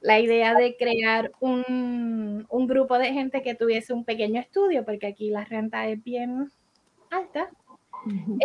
la 0.00 0.20
idea 0.20 0.54
de 0.54 0.76
crear 0.76 1.32
un, 1.40 2.46
un 2.48 2.66
grupo 2.66 2.98
de 2.98 3.12
gente 3.12 3.42
que 3.42 3.54
tuviese 3.54 3.92
un 3.92 4.04
pequeño 4.04 4.40
estudio, 4.40 4.84
porque 4.84 5.08
aquí 5.08 5.30
la 5.30 5.44
renta 5.44 5.86
es 5.88 6.02
bien 6.02 6.50
alta. 7.10 7.48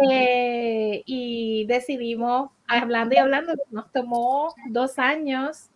Eh, 0.09 1.03
y 1.05 1.65
decidimos, 1.67 2.49
hablando 2.67 3.15
y 3.15 3.19
hablando, 3.19 3.53
nos 3.69 3.91
tomó 3.91 4.53
dos 4.69 4.97
años 4.97 5.69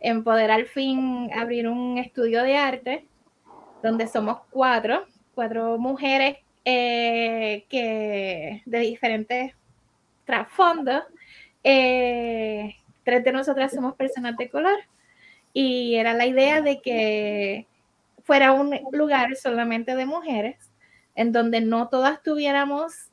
en 0.00 0.24
poder 0.24 0.50
al 0.50 0.66
fin 0.66 1.30
abrir 1.34 1.68
un 1.68 1.98
estudio 1.98 2.42
de 2.42 2.56
arte 2.56 3.06
donde 3.82 4.06
somos 4.08 4.38
cuatro, 4.50 5.04
cuatro 5.34 5.78
mujeres 5.78 6.38
eh, 6.64 7.64
que 7.68 8.62
de 8.64 8.78
diferentes 8.78 9.54
trasfondos. 10.24 11.04
Eh, 11.64 12.76
tres 13.04 13.24
de 13.24 13.32
nosotras 13.32 13.72
somos 13.72 13.94
personas 13.96 14.36
de 14.36 14.48
color 14.50 14.78
y 15.52 15.96
era 15.96 16.14
la 16.14 16.26
idea 16.26 16.62
de 16.62 16.80
que 16.80 17.66
fuera 18.24 18.52
un 18.52 18.78
lugar 18.92 19.36
solamente 19.36 19.96
de 19.96 20.06
mujeres 20.06 20.70
en 21.14 21.32
donde 21.32 21.60
no 21.60 21.88
todas 21.88 22.22
tuviéramos 22.22 23.10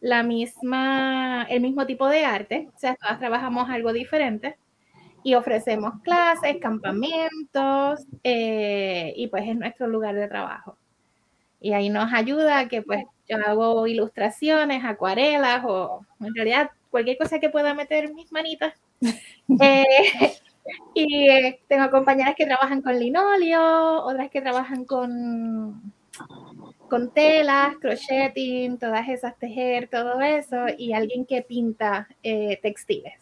la 0.00 0.22
misma, 0.22 1.44
el 1.50 1.60
mismo 1.60 1.86
tipo 1.86 2.08
de 2.08 2.24
arte, 2.24 2.68
o 2.74 2.78
sea, 2.78 2.96
todas 2.96 3.18
trabajamos 3.18 3.68
algo 3.70 3.92
diferente 3.92 4.56
y 5.22 5.34
ofrecemos 5.34 5.94
clases, 6.02 6.56
campamentos 6.60 8.00
eh, 8.24 9.12
y 9.16 9.26
pues 9.28 9.48
es 9.48 9.56
nuestro 9.56 9.86
lugar 9.88 10.14
de 10.14 10.28
trabajo. 10.28 10.76
Y 11.60 11.72
ahí 11.74 11.90
nos 11.90 12.12
ayuda 12.12 12.68
que 12.68 12.82
pues 12.82 13.04
yo 13.28 13.36
hago 13.46 13.86
ilustraciones, 13.86 14.84
acuarelas 14.84 15.62
o 15.66 16.06
en 16.20 16.34
realidad 16.34 16.70
cualquier 16.90 17.18
cosa 17.18 17.38
que 17.38 17.50
pueda 17.50 17.74
meter 17.74 18.12
mis 18.14 18.30
manitas. 18.32 18.74
Eh, 19.60 19.84
y 20.94 21.28
eh, 21.28 21.60
tengo 21.66 21.90
compañeras 21.90 22.36
que 22.36 22.46
trabajan 22.46 22.82
con 22.82 23.00
linoleo, 23.00 24.04
otras 24.04 24.30
que 24.30 24.40
trabajan 24.40 24.84
con 24.84 25.92
con 26.88 27.10
telas, 27.10 27.76
crocheting, 27.80 28.76
todas 28.76 29.08
esas 29.08 29.38
tejer, 29.38 29.88
todo 29.88 30.20
eso, 30.20 30.56
y 30.76 30.92
alguien 30.92 31.24
que 31.24 31.40
pinta 31.40 32.08
eh, 32.22 32.58
textiles. 32.60 33.14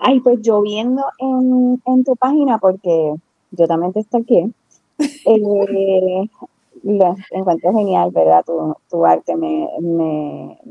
Ay, 0.00 0.20
pues 0.20 0.40
yo 0.42 0.60
viendo 0.60 1.02
en, 1.18 2.04
tu 2.04 2.16
página, 2.16 2.58
porque 2.58 3.14
yo 3.52 3.66
también 3.66 3.92
te 3.92 4.00
estoy 4.00 4.52
eh, 4.98 6.28
lo 6.84 7.16
encuentro 7.30 7.72
genial, 7.72 8.10
¿verdad? 8.12 8.44
Tu, 8.88 9.06
arte 9.06 9.34
me, 9.36 9.68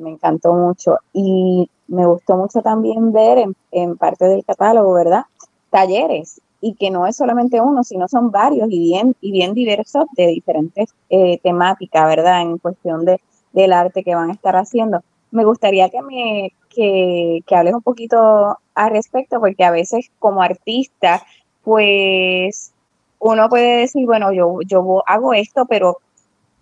encantó 0.05 0.53
mucho 0.53 0.97
y 1.11 1.69
me 1.87 2.05
gustó 2.05 2.37
mucho 2.37 2.61
también 2.61 3.11
ver 3.11 3.39
en, 3.39 3.55
en 3.71 3.97
parte 3.97 4.25
del 4.25 4.45
catálogo, 4.45 4.93
¿verdad? 4.93 5.23
Talleres 5.69 6.39
y 6.65 6.75
que 6.75 6.91
no 6.91 7.05
es 7.05 7.17
solamente 7.17 7.59
uno, 7.59 7.83
sino 7.83 8.07
son 8.07 8.31
varios 8.31 8.69
y 8.71 8.79
bien, 8.79 9.17
y 9.19 9.31
bien 9.33 9.53
diversos 9.53 10.05
de 10.15 10.27
diferentes 10.27 10.95
eh, 11.09 11.37
temáticas, 11.43 12.05
¿verdad? 12.05 12.41
En 12.41 12.57
cuestión 12.57 13.03
de, 13.03 13.19
del 13.51 13.73
arte 13.73 14.01
que 14.01 14.15
van 14.15 14.29
a 14.29 14.33
estar 14.33 14.55
haciendo. 14.55 15.01
Me 15.31 15.43
gustaría 15.43 15.89
que 15.89 16.01
me 16.01 16.53
que, 16.69 17.41
que 17.45 17.55
hables 17.57 17.73
un 17.73 17.81
poquito 17.81 18.57
al 18.75 18.91
respecto, 18.91 19.41
porque 19.41 19.65
a 19.65 19.71
veces 19.71 20.09
como 20.19 20.41
artista, 20.41 21.21
pues 21.65 22.71
uno 23.19 23.49
puede 23.49 23.79
decir, 23.79 24.05
bueno, 24.05 24.31
yo, 24.31 24.59
yo 24.65 25.03
hago 25.05 25.33
esto, 25.33 25.65
pero 25.67 25.97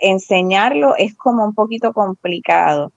enseñarlo 0.02 0.96
es 0.98 1.16
como 1.16 1.46
un 1.46 1.54
poquito 1.54 1.94
complicado. 1.94 2.92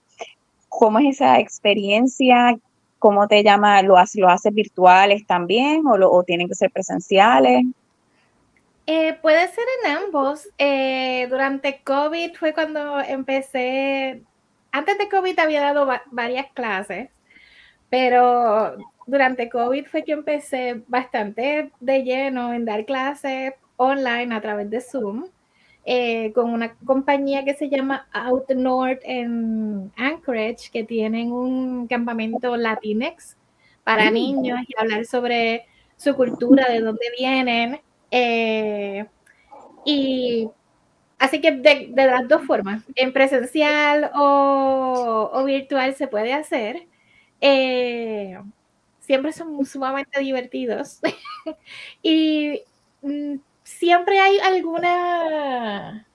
¿Cómo 0.69 0.99
es 0.99 1.15
esa 1.15 1.39
experiencia? 1.39 2.57
¿Cómo 2.99 3.27
te 3.27 3.43
llama? 3.43 3.81
¿Lo 3.81 3.97
haces, 3.97 4.19
lo 4.19 4.29
haces 4.29 4.53
virtuales 4.53 5.25
también 5.25 5.85
o, 5.87 5.97
lo, 5.97 6.23
tienen 6.23 6.47
que 6.47 6.55
ser 6.55 6.71
presenciales? 6.71 7.63
Eh, 8.87 9.13
puede 9.21 9.47
ser 9.47 9.65
en 9.83 9.91
ambos. 9.91 10.49
Eh, 10.57 11.27
durante 11.29 11.81
COVID 11.83 12.35
fue 12.35 12.53
cuando 12.53 12.99
empecé, 12.99 14.21
antes 14.71 14.97
de 14.97 15.09
COVID 15.09 15.39
había 15.39 15.61
dado 15.61 15.87
varias 16.11 16.47
clases, 16.53 17.09
pero 17.89 18.77
durante 19.07 19.49
COVID 19.49 19.85
fue 19.85 20.03
que 20.03 20.11
empecé 20.11 20.81
bastante 20.87 21.71
de 21.79 22.03
lleno 22.03 22.53
en 22.53 22.65
dar 22.65 22.85
clases 22.85 23.53
online 23.77 24.33
a 24.33 24.41
través 24.41 24.69
de 24.69 24.81
Zoom. 24.81 25.25
Eh, 25.87 26.31
con 26.33 26.51
una 26.51 26.73
compañía 26.83 27.45
que 27.45 27.53
se 27.53 27.69
llama 27.69 28.07
Out 28.11 28.49
North 28.55 29.01
en 29.03 29.91
Anchorage, 29.95 30.71
que 30.73 30.83
tienen 30.83 31.31
un 31.31 31.85
campamento 31.85 32.57
Latinex 32.57 33.37
para 33.83 34.09
mm. 34.09 34.13
niños 34.15 34.59
y 34.67 34.73
hablar 34.81 35.05
sobre 35.05 35.67
su 35.95 36.15
cultura, 36.15 36.67
de 36.69 36.79
dónde 36.81 37.05
vienen. 37.15 37.81
Eh, 38.09 39.05
y 39.85 40.49
así 41.19 41.39
que 41.39 41.51
de, 41.51 41.91
las 41.95 42.27
dos 42.27 42.41
formas, 42.47 42.83
en 42.95 43.13
presencial 43.13 44.09
o, 44.15 45.43
virtual 45.45 45.93
se 45.93 46.07
puede 46.07 46.33
hacer. 46.33 46.87
Eh, 47.41 48.39
siempre 49.01 49.33
son 49.33 49.63
sumamente 49.65 50.19
divertidos. 50.19 50.99
y 52.01 52.63
mm, 53.03 53.35
siempre 53.65 54.19
hay 54.19 54.39
alguna, 54.39 56.07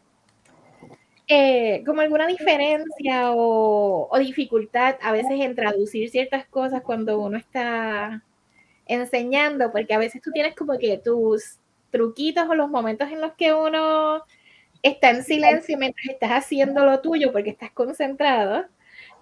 eh, 1.28 1.83
como 1.85 2.00
alguna 2.00 2.26
diferencia 2.26 3.33
o, 3.33 4.09
dificultad 4.19 4.97
a 5.02 5.12
veces 5.12 5.33
en 5.40 5.54
traducir 5.54 6.09
ciertas 6.11 6.47
cosas 6.47 6.83
cuando 6.83 7.21
uno 7.21 7.37
está 7.37 8.23
enseñando, 8.87 9.71
porque 9.73 9.95
a 9.95 9.99
veces 9.99 10.23
tú 10.23 10.30
tienes 10.33 10.54
como 10.54 10.78
que 10.78 10.99
tus 10.99 11.59
truquitos 11.90 12.49
o 12.49 12.54
los 12.54 12.71
momentos 12.71 13.11
en 13.11 13.21
los 13.21 13.35
que 13.35 13.52
uno 13.52 14.23
está 14.83 15.11
en 15.11 15.25
silencio 15.25 15.76
mientras 15.76 16.07
estás 16.09 16.30
haciendo 16.30 16.85
lo 16.85 17.00
tuyo 17.00 17.33
porque 17.33 17.50
estás 17.50 17.73
concentrado. 17.73 18.64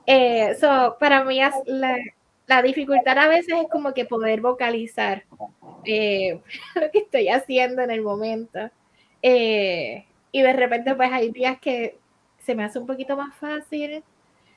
Eh, 0.07 0.57
para 1.01 1.25
mí 1.25 1.41
la, 1.67 1.99
la 2.49 2.63
dificultad 2.63 3.19
a 3.19 3.29
veces 3.29 3.55
es 3.63 3.69
como 3.71 3.93
que 3.95 4.05
poder 4.05 4.41
vocalizar 4.41 5.25
eh, 5.85 6.41
lo 6.75 6.91
que 6.91 6.99
estoy 6.99 7.29
haciendo 7.29 7.83
en 7.83 7.91
el 7.91 8.03
momento. 8.03 8.71
Eh, 9.23 10.05
y 10.33 10.43
de 10.43 10.53
repente 10.53 10.95
pues 10.95 11.13
hay 11.13 11.31
días 11.31 11.59
que 11.61 11.99
se 12.39 12.55
me 12.55 12.65
hace 12.65 12.79
un 12.79 12.87
poquito 12.87 13.17
más 13.17 13.35
fácil 13.37 14.03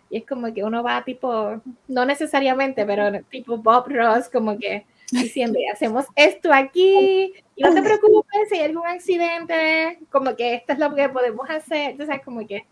y 0.09 0.17
es 0.17 0.25
como 0.25 0.53
que 0.53 0.63
uno 0.63 0.83
va 0.83 1.03
tipo, 1.03 1.61
no 1.87 2.05
necesariamente, 2.05 2.85
pero 2.85 3.23
tipo 3.29 3.57
Bob 3.57 3.87
Ross, 3.87 4.29
como 4.29 4.57
que 4.57 4.85
diciendo, 5.09 5.57
hacemos 5.73 6.05
esto 6.15 6.53
aquí, 6.53 7.33
y 7.55 7.63
no 7.63 7.73
te 7.73 7.81
preocupes 7.81 8.49
si 8.49 8.55
hay 8.55 8.65
algún 8.65 8.87
accidente, 8.87 9.99
como 10.09 10.35
que 10.35 10.55
esto 10.55 10.73
es 10.73 10.79
lo 10.79 10.93
que 10.93 11.09
podemos 11.09 11.49
hacer, 11.49 11.91
entonces 11.91 12.21
como 12.23 12.45
que 12.45 12.65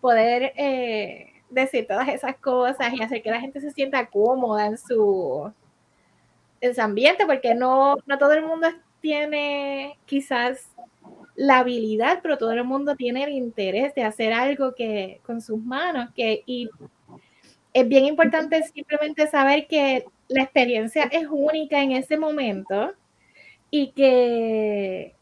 poder 0.00 0.52
eh, 0.56 1.35
decir 1.50 1.86
todas 1.86 2.08
esas 2.08 2.36
cosas 2.36 2.92
y 2.92 3.02
hacer 3.02 3.22
que 3.22 3.30
la 3.30 3.40
gente 3.40 3.60
se 3.60 3.70
sienta 3.70 4.06
cómoda 4.06 4.66
en 4.66 4.78
su, 4.78 5.52
en 6.60 6.74
su 6.74 6.80
ambiente, 6.80 7.26
porque 7.26 7.54
no, 7.54 7.96
no 8.06 8.18
todo 8.18 8.32
el 8.32 8.44
mundo 8.44 8.68
tiene 9.00 9.98
quizás 10.06 10.70
la 11.36 11.58
habilidad, 11.58 12.20
pero 12.22 12.38
todo 12.38 12.52
el 12.52 12.64
mundo 12.64 12.96
tiene 12.96 13.24
el 13.24 13.30
interés 13.30 13.94
de 13.94 14.02
hacer 14.04 14.32
algo 14.32 14.74
que 14.74 15.20
con 15.24 15.40
sus 15.40 15.62
manos, 15.62 16.10
que 16.14 16.42
y 16.46 16.70
es 17.72 17.86
bien 17.86 18.06
importante 18.06 18.62
simplemente 18.62 19.26
saber 19.26 19.66
que 19.66 20.06
la 20.28 20.42
experiencia 20.42 21.04
es 21.04 21.26
única 21.30 21.82
en 21.82 21.92
ese 21.92 22.16
momento 22.16 22.92
y 23.70 23.92
que 23.92 25.14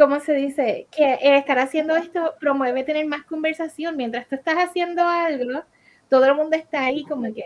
¿cómo 0.00 0.18
se 0.18 0.32
dice? 0.32 0.86
Que 0.90 1.18
estar 1.20 1.58
haciendo 1.58 1.94
esto 1.94 2.34
promueve 2.40 2.84
tener 2.84 3.06
más 3.06 3.22
conversación. 3.24 3.96
Mientras 3.96 4.26
tú 4.26 4.34
estás 4.34 4.56
haciendo 4.56 5.06
algo, 5.06 5.60
todo 6.08 6.24
el 6.24 6.34
mundo 6.34 6.56
está 6.56 6.86
ahí 6.86 7.04
como 7.04 7.32
que 7.34 7.44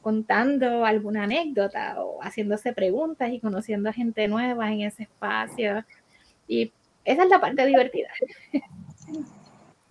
contando 0.00 0.84
alguna 0.84 1.24
anécdota 1.24 2.02
o 2.02 2.22
haciéndose 2.22 2.72
preguntas 2.72 3.30
y 3.32 3.40
conociendo 3.40 3.92
gente 3.92 4.28
nueva 4.28 4.72
en 4.72 4.82
ese 4.82 5.02
espacio. 5.02 5.84
Y 6.46 6.72
esa 7.04 7.24
es 7.24 7.28
la 7.28 7.40
parte 7.40 7.66
divertida. 7.66 8.08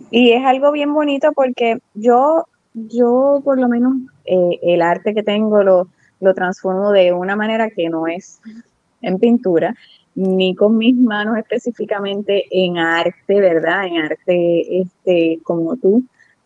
Y 0.09 0.31
es 0.31 0.43
algo 0.45 0.71
bien 0.71 0.93
bonito 0.93 1.33
porque 1.33 1.79
yo, 1.93 2.45
yo 2.73 3.41
por 3.43 3.59
lo 3.59 3.67
menos 3.67 3.93
eh, 4.23 4.57
el 4.63 4.81
arte 4.81 5.13
que 5.13 5.21
tengo 5.21 5.63
lo, 5.63 5.89
lo 6.21 6.33
transformo 6.33 6.91
de 6.91 7.11
una 7.11 7.35
manera 7.35 7.69
que 7.69 7.89
no 7.89 8.07
es 8.07 8.41
en 9.01 9.19
pintura, 9.19 9.75
ni 10.19 10.53
con 10.53 10.77
mis 10.77 10.95
manos 10.95 11.37
específicamente 11.37 12.45
en 12.51 12.77
arte, 12.77 13.39
¿verdad? 13.39 13.85
En 13.87 13.97
arte 13.99 14.81
este, 14.81 15.39
como 15.43 15.77
tú, 15.77 16.03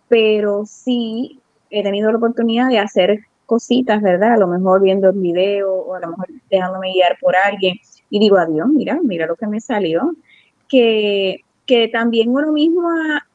pero 0.07 0.63
sí 0.65 1.39
he 1.71 1.81
tenido 1.81 2.11
la 2.11 2.17
oportunidad 2.17 2.69
de 2.69 2.77
hacer 2.77 3.21
cositas, 3.47 3.99
¿verdad? 4.01 4.33
A 4.33 4.37
lo 4.37 4.47
mejor 4.47 4.81
viendo 4.83 5.09
el 5.09 5.19
video 5.19 5.73
o 5.73 5.95
a 5.95 5.99
lo 5.99 6.09
mejor 6.09 6.27
dejándome 6.51 6.93
guiar 6.93 7.17
por 7.19 7.35
alguien 7.35 7.75
y 8.11 8.19
digo, 8.19 8.37
adiós, 8.37 8.67
mira, 8.67 8.99
mira 9.03 9.25
lo 9.25 9.35
que 9.35 9.47
me 9.47 9.59
salió. 9.59 10.15
Que, 10.69 11.39
que 11.65 11.87
también 11.87 12.29
uno 12.29 12.51
mismo 12.51 12.87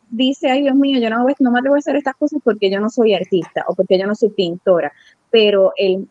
dice, 0.09 0.51
ay 0.51 0.63
Dios 0.63 0.77
mío, 0.77 1.01
yo 1.01 1.11
no, 1.11 1.27
no 1.41 1.51
me 1.51 1.59
atrevo 1.59 1.75
a 1.75 1.79
hacer 1.79 1.97
estas 1.97 2.15
cosas 2.15 2.41
porque 2.45 2.71
yo 2.71 2.79
no 2.79 2.91
soy 2.91 3.13
artista 3.13 3.65
o 3.67 3.75
porque 3.75 3.99
yo 3.99 4.07
no 4.07 4.15
soy 4.15 4.31
pintora, 4.31 4.93
pero 5.31 5.73
el 5.77 6.09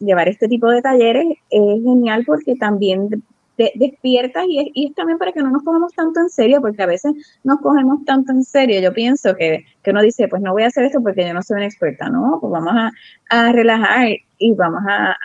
llevar 0.00 0.28
este 0.28 0.48
tipo 0.48 0.68
de 0.68 0.82
talleres 0.82 1.26
es 1.50 1.82
genial 1.82 2.24
porque 2.26 2.54
también 2.56 3.22
despiertas 3.56 4.44
y 4.48 4.58
es, 4.60 4.66
y 4.74 4.92
también 4.92 5.18
para 5.18 5.32
que 5.32 5.40
no 5.40 5.50
nos 5.50 5.62
cojamos 5.62 5.92
tanto 5.92 6.20
en 6.20 6.30
serio, 6.30 6.60
porque 6.60 6.82
a 6.82 6.86
veces 6.86 7.12
nos 7.44 7.60
cogemos 7.60 8.04
tanto 8.04 8.32
en 8.32 8.44
serio. 8.44 8.80
Yo 8.80 8.92
pienso 8.92 9.34
que, 9.36 9.64
que 9.82 9.90
uno 9.90 10.02
dice, 10.02 10.28
pues 10.28 10.42
no 10.42 10.52
voy 10.52 10.62
a 10.62 10.68
hacer 10.68 10.84
esto 10.84 11.02
porque 11.02 11.26
yo 11.26 11.34
no 11.34 11.42
soy 11.42 11.56
una 11.56 11.66
experta, 11.66 12.08
no, 12.08 12.38
pues 12.40 12.50
vamos 12.50 12.72
a, 12.74 12.90
a 13.30 13.52
relajar 13.52 14.08
y 14.38 14.54
vamos 14.54 14.82
a, 14.88 15.16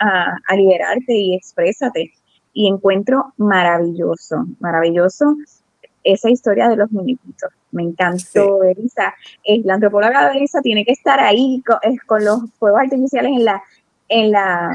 a, 0.46 0.56
liberarte 0.56 1.14
y 1.14 1.34
exprésate. 1.34 2.12
Y 2.52 2.68
encuentro 2.68 3.34
maravilloso, 3.36 4.46
maravilloso 4.58 5.36
esa 6.02 6.30
historia 6.30 6.68
de 6.68 6.76
los 6.76 6.90
muñequitos. 6.90 7.50
Me 7.70 7.82
encantó, 7.82 8.62
Elisa. 8.62 9.14
la 9.64 9.74
antropóloga 9.74 10.30
de 10.30 10.38
Elisa 10.38 10.60
tiene 10.62 10.84
que 10.84 10.92
estar 10.92 11.20
ahí 11.20 11.62
con, 11.66 11.78
con 12.06 12.24
los 12.24 12.50
fuegos 12.58 12.80
artificiales 12.80 13.32
en 13.32 13.44
la, 13.44 13.62
en 14.08 14.30
la 14.32 14.72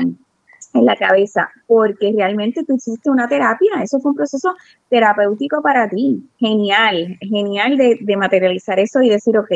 en 0.73 0.85
la 0.85 0.95
cabeza, 0.95 1.49
porque 1.67 2.11
realmente 2.15 2.63
tú 2.63 2.75
hiciste 2.75 3.09
una 3.09 3.27
terapia, 3.27 3.71
eso 3.83 3.99
fue 3.99 4.11
un 4.11 4.17
proceso 4.17 4.55
terapéutico 4.89 5.61
para 5.61 5.87
ti, 5.87 6.27
genial, 6.39 7.17
genial 7.21 7.77
de, 7.77 7.99
de, 8.01 8.17
materializar 8.17 8.79
eso 8.79 9.01
y 9.01 9.09
decir, 9.09 9.37
ok, 9.37 9.51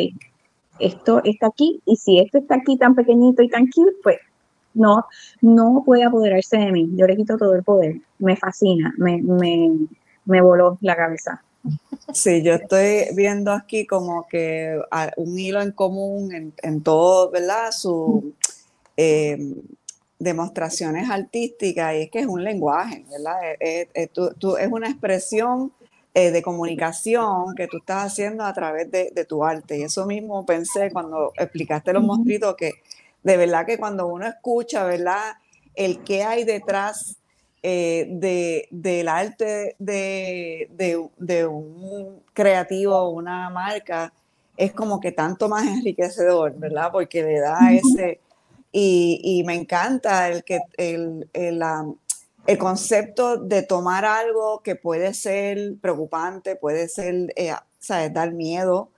esto 0.80 1.22
está 1.24 1.48
aquí, 1.48 1.82
y 1.86 1.96
si 1.96 2.20
esto 2.20 2.38
está 2.38 2.56
aquí 2.56 2.78
tan 2.78 2.94
pequeñito 2.94 3.42
y 3.42 3.50
tan 3.50 3.66
cute, 3.66 3.96
pues 4.04 4.18
no, 4.76 5.06
no 5.42 5.82
puede 5.86 6.04
apoderarse 6.04 6.58
de 6.58 6.72
mí, 6.72 6.90
yo 6.94 7.08
le 7.08 7.18
quito 7.18 7.36
todo 7.38 7.56
el 7.56 7.64
poder, 7.64 7.96
me 8.20 8.36
fascina, 8.36 8.94
me, 8.98 9.20
me, 9.22 9.72
me 10.26 10.42
voló 10.42 10.78
la 10.82 10.96
cabeza. 10.96 11.42
Sí, 12.14 12.44
yo 12.44 12.54
estoy 12.54 13.14
viendo 13.16 13.52
aquí 13.52 13.86
como 13.86 14.28
que 14.28 14.80
un 15.18 15.38
hilo 15.38 15.62
en 15.62 15.72
común 15.72 16.34
en, 16.34 16.54
en 16.62 16.82
todo, 16.82 17.32
¿verdad? 17.32 17.72
Su... 17.72 18.34
Eh, 18.96 19.38
demostraciones 20.20 21.10
artísticas 21.10 21.96
y 21.96 22.02
es 22.04 22.10
que 22.10 22.20
es 22.20 22.28
un 22.28 22.44
lenguaje, 22.44 23.06
¿verdad? 23.10 23.36
Es, 23.60 23.88
es 23.94 24.72
una 24.72 24.90
expresión 24.90 25.72
eh, 26.20 26.32
de 26.32 26.42
comunicación 26.42 27.54
que 27.54 27.68
tú 27.68 27.78
estás 27.78 28.12
haciendo 28.12 28.44
a 28.44 28.52
través 28.52 28.90
de, 28.90 29.26
tu 29.26 29.44
arte. 29.44 29.78
Y 29.78 29.84
eso 29.84 30.08
mismo 30.08 30.44
pensé 30.48 30.90
cuando 30.92 31.32
explicaste 31.38 31.94
los 31.94 32.04
monstruitos, 32.04 32.56
que 32.56 32.72
de 33.22 33.38
verdad 33.38 33.68
que 33.68 33.78
cuando 33.78 34.08
uno 34.08 34.26
escucha, 34.26 34.84
¿verdad? 34.84 35.36
El 35.76 36.04
que 36.04 36.24
hay 36.24 36.44
detrás 36.44 37.18
eh, 37.62 38.08
de, 38.10 38.68
del 38.72 39.08
arte 39.10 39.76
de, 39.78 40.72
de, 41.20 41.46
un 41.46 42.24
creativo, 42.34 43.10
una 43.12 43.52
marca, 43.52 44.12
es 44.56 44.74
como 44.74 45.00
que 45.00 45.12
tanto 45.12 45.48
más 45.48 45.68
enriquecedor, 45.68 46.58
¿verdad? 46.58 46.90
Porque 46.92 47.22
le 47.22 47.40
da 47.42 47.60
ese 47.72 48.22
y, 48.72 49.44
me 49.46 49.56
encanta 49.56 50.30
el, 50.30 50.44
que, 50.44 50.62
el, 50.78 51.30
el, 51.34 51.64
el, 52.46 52.58
concepto 52.58 53.38
de 53.38 53.64
tomar 53.64 54.06
algo 54.06 54.62
que 54.62 54.76
puede 54.76 55.14
ser 55.14 55.76
preocupante, 55.82 56.56
puede 56.56 56.88
ser, 56.90 57.34
eh, 57.36 57.54
¿sabes? 57.80 58.14
dar 58.14 58.34
miedo 58.34 58.90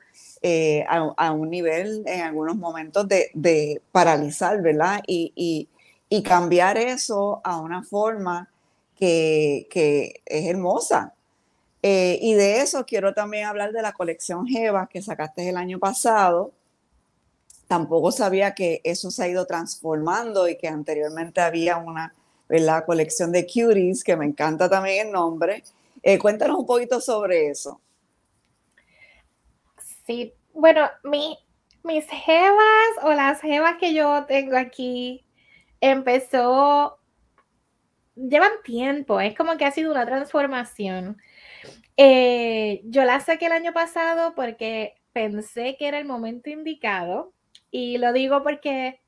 eh, 0.42 0.86
a, 0.88 1.32
un 1.32 1.50
nivel 1.50 2.04
en 2.06 2.22
algunos 2.22 2.56
momentos 2.56 3.08
de, 3.08 3.30
de 3.34 3.82
paralizar, 3.92 4.62
¿verdad? 4.62 5.02
Y, 5.06 5.34
y, 5.36 5.70
y, 6.10 6.24
cambiar 6.24 6.78
eso 6.78 7.42
a 7.44 7.60
una 7.60 7.84
forma 7.84 8.50
que, 8.96 9.68
que 9.70 10.22
es 10.26 10.46
hermosa. 10.48 11.14
Eh, 11.82 12.20
y 12.22 12.34
de 12.34 12.62
eso 12.62 12.86
quiero 12.86 13.14
también 13.14 13.46
hablar 13.46 13.72
de 13.72 13.82
la 13.82 13.94
colección 13.94 14.46
Jeva 14.48 14.88
que 14.88 15.02
sacaste 15.02 15.48
el 15.48 15.58
año 15.58 15.80
pasado, 15.80 16.52
tampoco 17.70 18.12
sabía 18.12 18.56
que 18.56 18.82
eso 18.84 19.12
se 19.12 19.24
ha 19.24 19.28
ido 19.28 19.46
transformando 19.46 20.50
y 20.50 20.58
que 20.58 20.68
anteriormente 20.68 21.40
había 21.40 21.78
una 21.78 22.16
¿verdad? 22.50 22.84
colección 22.84 23.32
de 23.32 23.46
cuties, 23.46 24.04
que 24.04 24.18
me 24.18 24.26
encanta 24.26 24.68
también 24.68 25.08
el 25.08 25.14
nombre, 25.14 25.64
Eh, 26.02 26.18
cuéntanos 26.18 26.58
un 26.58 26.66
poquito 26.66 27.00
sobre 27.02 27.50
eso. 27.50 27.80
Sí, 30.08 30.34
bueno, 30.54 30.90
mi, 31.04 31.38
mis 31.84 32.06
jevas 32.08 32.90
o 33.04 33.12
las 33.14 33.42
jevas 33.42 33.76
que 33.80 33.94
yo 33.94 34.26
tengo 34.26 34.58
aquí 34.58 35.26
empezó, 35.82 36.98
llevan 38.16 38.54
tiempo, 38.64 39.20
es 39.20 39.36
como 39.38 39.58
que 39.58 39.66
ha 39.66 39.72
sido 39.72 39.92
una 39.92 40.06
transformación. 40.06 41.18
Eh, 41.98 42.82
yo 42.86 43.04
la 43.04 43.20
saqué 43.20 43.48
el 43.48 43.52
año 43.52 43.74
pasado 43.74 44.34
porque 44.36 44.96
pensé 45.14 45.76
que 45.78 45.88
era 45.88 46.00
el 46.00 46.06
momento 46.06 46.50
indicado 46.50 47.34
y 47.72 47.98
lo 47.98 48.14
digo 48.14 48.44
porque 48.44 49.00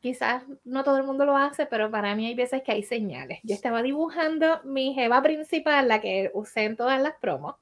quizás 0.00 0.42
no 0.64 0.82
todo 0.82 0.96
el 0.96 1.04
mundo 1.04 1.24
lo 1.24 1.36
hace, 1.36 1.66
pero 1.66 1.90
para 1.90 2.14
mí 2.14 2.26
hay 2.26 2.34
veces 2.34 2.62
que 2.62 2.72
hay 2.72 2.82
señales. 2.82 3.40
Yo 3.42 3.54
estaba 3.54 3.82
dibujando 3.82 4.60
mi 4.64 4.94
jeva 4.94 5.22
principal, 5.22 5.88
la 5.88 6.00
que 6.00 6.30
usé 6.34 6.64
en 6.64 6.76
todas 6.76 7.00
las 7.00 7.14
promos. 7.20 7.56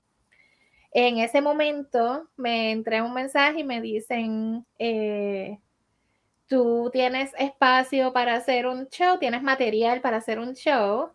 En 0.93 1.19
ese 1.19 1.41
momento 1.41 2.29
me 2.37 2.71
entré 2.71 3.03
un 3.03 3.13
mensaje 3.13 3.61
y 3.61 3.65
me 3.65 3.81
dicen, 3.81 4.65
eh, 4.79 5.59
tú 6.47 6.91
tienes 6.93 7.33
espacio 7.39 8.13
para 8.13 8.35
hacer 8.37 8.67
un 8.67 8.89
show, 8.89 9.19
tienes 9.19 9.43
material 9.43 10.01
para 10.01 10.19
hacer 10.19 10.39
un 10.39 10.55
show. 10.55 11.11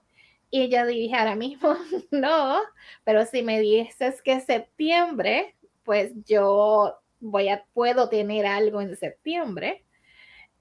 Y 0.52 0.70
yo 0.70 0.86
dije, 0.86 1.16
ahora 1.16 1.36
mismo 1.36 1.76
no, 2.12 2.60
pero 3.04 3.26
si 3.26 3.42
me 3.42 3.60
dices 3.60 4.22
que 4.22 4.40
septiembre, 4.42 5.56
pues 5.84 6.12
yo 6.26 7.00
voy 7.24 7.50
a, 7.50 7.66
puedo 7.74 8.10
tener 8.10 8.46
algo 8.46 8.82
en 8.82 8.96
septiembre. 8.98 9.86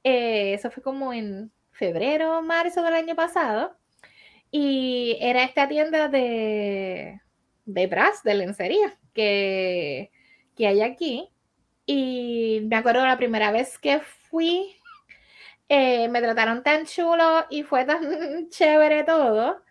Eh, 0.04 0.54
eso 0.54 0.70
fue 0.70 0.82
como 0.82 1.12
en 1.12 1.52
febrero, 1.72 2.42
marzo 2.42 2.82
del 2.82 2.94
año 2.94 3.14
pasado. 3.16 3.76
Y 4.50 5.18
era 5.20 5.44
esta 5.44 5.68
tienda 5.68 6.08
de, 6.08 7.20
de 7.64 7.86
bras, 7.86 8.22
de 8.22 8.34
lencería, 8.34 8.98
que, 9.14 10.10
que 10.56 10.66
hay 10.66 10.82
aquí. 10.82 11.30
Y 11.86 12.60
me 12.64 12.76
acuerdo 12.76 13.04
la 13.04 13.16
primera 13.16 13.50
vez 13.50 13.78
que 13.78 14.00
fui, 14.00 14.76
eh, 15.68 16.08
me 16.08 16.20
trataron 16.20 16.62
tan 16.62 16.86
chulo 16.86 17.46
y 17.50 17.62
fue 17.64 17.84
tan 17.84 18.48
chévere 18.50 19.04
todo 19.04 19.62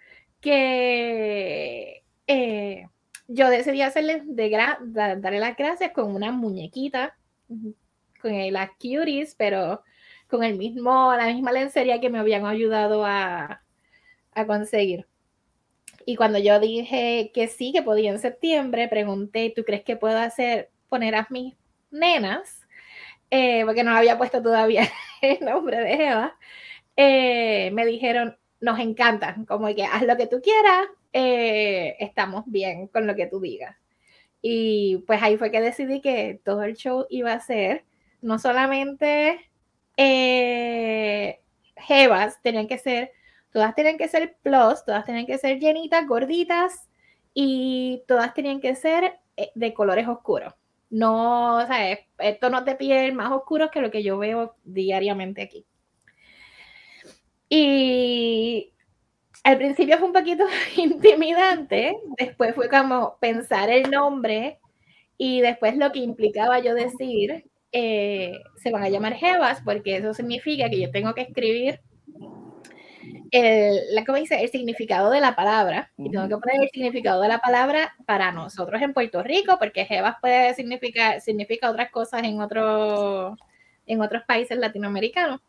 que 0.42 2.01
yo 3.34 3.50
decidí 3.50 3.82
hacerle 3.82 4.22
de 4.26 4.50
darle 4.50 5.40
las 5.40 5.56
gracias 5.56 5.92
con 5.92 6.14
una 6.14 6.32
muñequita, 6.32 7.16
con 8.22 8.54
las 8.54 8.70
cuties, 8.72 9.36
pero 9.36 9.84
con 10.28 10.44
el 10.44 10.58
mismo, 10.58 11.14
la 11.16 11.28
misma 11.28 11.52
lencería 11.52 12.00
que 12.00 12.10
me 12.10 12.20
habían 12.20 12.46
ayudado 12.46 13.06
a, 13.06 13.62
a 14.34 14.48
conseguir. 14.48 15.08
Y 16.06 16.16
cuando 16.16 16.40
yo 16.40 16.60
dije 16.60 17.32
que 17.34 17.48
sí, 17.48 17.72
que 17.72 17.84
podía 17.84 18.12
en 18.12 18.20
septiembre, 18.20 18.88
pregunté, 18.88 19.54
¿tú 19.56 19.64
crees 19.64 19.84
que 19.84 19.98
puedo 19.98 20.18
hacer, 20.18 20.72
poner 20.90 21.16
a 21.16 21.28
mis 21.30 21.56
nenas? 21.92 22.62
Eh, 23.30 23.64
porque 23.66 23.84
no 23.84 23.92
había 23.92 24.18
puesto 24.18 24.42
todavía 24.42 24.90
el 25.22 25.40
nombre 25.46 25.80
de 25.80 25.94
Eva. 25.94 26.38
Eh, 26.96 27.72
me 27.72 27.86
dijeron, 27.86 28.38
nos 28.60 28.80
encanta, 28.80 29.38
como 29.48 29.68
que 29.74 29.84
haz 29.86 30.04
lo 30.04 30.18
que 30.18 30.28
tú 30.28 30.42
quieras, 30.42 30.88
eh, 31.14 31.96
estamos 32.00 32.44
bien 32.48 32.88
con 32.88 33.08
lo 33.08 33.16
que 33.16 33.28
tú 33.28 33.40
digas. 33.40 33.76
Y 34.42 34.98
pues 35.08 35.22
ahí 35.22 35.38
fue 35.38 35.52
que 35.52 35.62
decidí 35.62 36.02
que 36.02 36.40
todo 36.44 36.64
el 36.64 36.76
show 36.76 37.06
iba 37.10 37.34
a 37.34 37.40
ser 37.40 37.86
no 38.22 38.40
solamente 38.40 39.40
Jevas, 41.76 42.42
tenían 42.42 42.68
que 42.68 42.78
ser 42.78 43.12
Todas 43.52 43.76
tenían 43.76 43.98
que 43.98 44.08
ser 44.08 44.38
plus, 44.42 44.86
todas 44.86 45.06
tenían 45.06 45.26
que 45.26 45.38
ser 45.38 45.60
llenitas, 45.60 46.08
gorditas 46.08 46.90
y 47.34 48.04
todas 48.08 48.34
tenían 48.34 48.62
que 48.62 48.76
ser 48.76 49.20
eh, 49.36 49.52
de 49.56 49.74
colores 49.74 50.08
oscuros. 50.08 50.54
No, 50.90 51.58
o 51.58 51.68
sea, 51.68 51.98
tonos 52.40 52.66
de 52.66 52.76
piel 52.76 53.14
más 53.14 53.32
oscuros 53.32 53.72
que 53.72 53.82
lo 53.82 53.92
que 53.92 54.04
yo 54.04 54.18
veo 54.18 54.56
diariamente 54.64 55.42
aquí. 55.42 55.66
Y 57.50 58.74
al 59.44 59.58
principio 59.58 59.98
fue 59.98 60.08
un 60.08 60.14
poquito 60.14 60.46
intimidante, 60.78 61.98
después 62.18 62.56
fue 62.56 62.70
como 62.70 63.18
pensar 63.20 63.70
el 63.70 63.90
nombre 63.90 64.60
y 65.18 65.42
después 65.42 65.78
lo 65.78 65.92
que 65.92 66.00
implicaba 66.00 66.60
yo 66.60 66.74
decir, 66.74 67.46
eh, 67.72 68.40
se 68.58 68.72
van 68.72 68.84
a 68.84 68.90
llamar 68.90 69.14
Jevas, 69.14 69.62
porque 69.64 69.98
eso 69.98 70.14
significa 70.14 70.70
que 70.70 70.82
yo 70.82 70.92
tengo 70.92 71.14
que 71.14 71.22
escribir 71.22 71.80
el, 73.32 73.80
la, 73.96 74.04
¿cómo 74.04 74.18
dice? 74.18 74.42
el 74.42 74.50
significado 74.50 75.10
de 75.10 75.22
la 75.22 75.36
palabra. 75.36 75.92
Y 75.98 76.10
tengo 76.12 76.28
que 76.28 76.38
poner 76.38 76.62
el 76.62 76.70
significado 76.70 77.22
de 77.22 77.30
la 77.30 77.40
palabra 77.40 77.96
para 78.06 78.32
nosotros 78.32 78.82
en 78.82 78.94
Puerto 78.94 79.24
Rico, 79.24 79.58
porque 79.60 79.86
Jebas 79.86 80.18
puede 80.22 80.54
significar 80.54 81.22
significa 81.22 81.70
otras 81.70 81.92
cosas 81.92 82.24
en, 82.24 82.42
otro, 82.42 83.38
en 83.86 84.02
otros 84.02 84.24
países 84.28 84.58
latinoamericanos. 84.58 85.40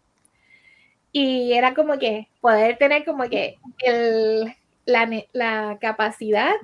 Y 1.12 1.52
era 1.52 1.74
como 1.74 1.98
que 1.98 2.28
poder 2.40 2.78
tener 2.78 3.04
como 3.04 3.28
que 3.28 3.58
el, 3.84 4.54
la, 4.86 5.08
la 5.32 5.78
capacidad 5.80 6.54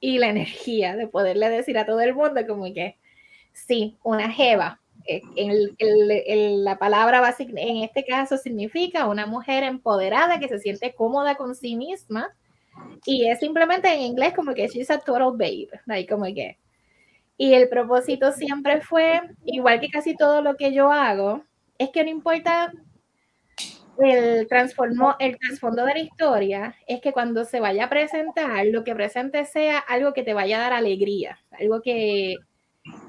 y 0.00 0.18
la 0.18 0.28
energía 0.28 0.96
de 0.96 1.08
poderle 1.08 1.50
decir 1.50 1.76
a 1.78 1.86
todo 1.86 2.00
el 2.00 2.14
mundo 2.14 2.46
como 2.46 2.64
que 2.72 2.96
sí, 3.52 3.96
una 4.04 4.30
jeva, 4.30 4.80
en 5.06 6.64
la 6.64 6.78
palabra 6.78 7.20
básica 7.20 7.52
en 7.56 7.78
este 7.84 8.04
caso 8.04 8.36
significa 8.36 9.06
una 9.06 9.26
mujer 9.26 9.62
empoderada 9.62 10.40
que 10.40 10.48
se 10.48 10.58
siente 10.58 10.94
cómoda 10.94 11.36
con 11.36 11.54
sí 11.54 11.76
misma 11.76 12.34
y 13.04 13.28
es 13.28 13.38
simplemente 13.38 13.92
en 13.92 14.00
inglés 14.00 14.34
como 14.34 14.54
que 14.54 14.68
she's 14.68 14.90
a 14.90 14.98
total 14.98 15.32
babe, 15.32 15.68
ahí 15.88 16.06
como 16.06 16.24
que. 16.26 16.58
Y 17.38 17.54
el 17.54 17.68
propósito 17.68 18.32
siempre 18.32 18.80
fue, 18.80 19.20
igual 19.44 19.80
que 19.80 19.88
casi 19.88 20.14
todo 20.16 20.42
lo 20.42 20.56
que 20.56 20.72
yo 20.72 20.90
hago, 20.90 21.42
es 21.78 21.90
que 21.90 22.02
no 22.02 22.10
importa 22.10 22.72
el, 23.98 24.46
transformó, 24.48 25.16
el 25.18 25.38
trasfondo 25.38 25.84
de 25.84 25.94
la 25.94 26.00
historia, 26.00 26.74
es 26.86 27.00
que 27.00 27.12
cuando 27.12 27.44
se 27.44 27.60
vaya 27.60 27.84
a 27.84 27.88
presentar, 27.88 28.66
lo 28.66 28.84
que 28.84 28.94
presente 28.94 29.44
sea 29.44 29.78
algo 29.78 30.12
que 30.12 30.22
te 30.22 30.34
vaya 30.34 30.58
a 30.58 30.60
dar 30.62 30.72
alegría, 30.72 31.38
algo 31.58 31.80
que, 31.82 32.36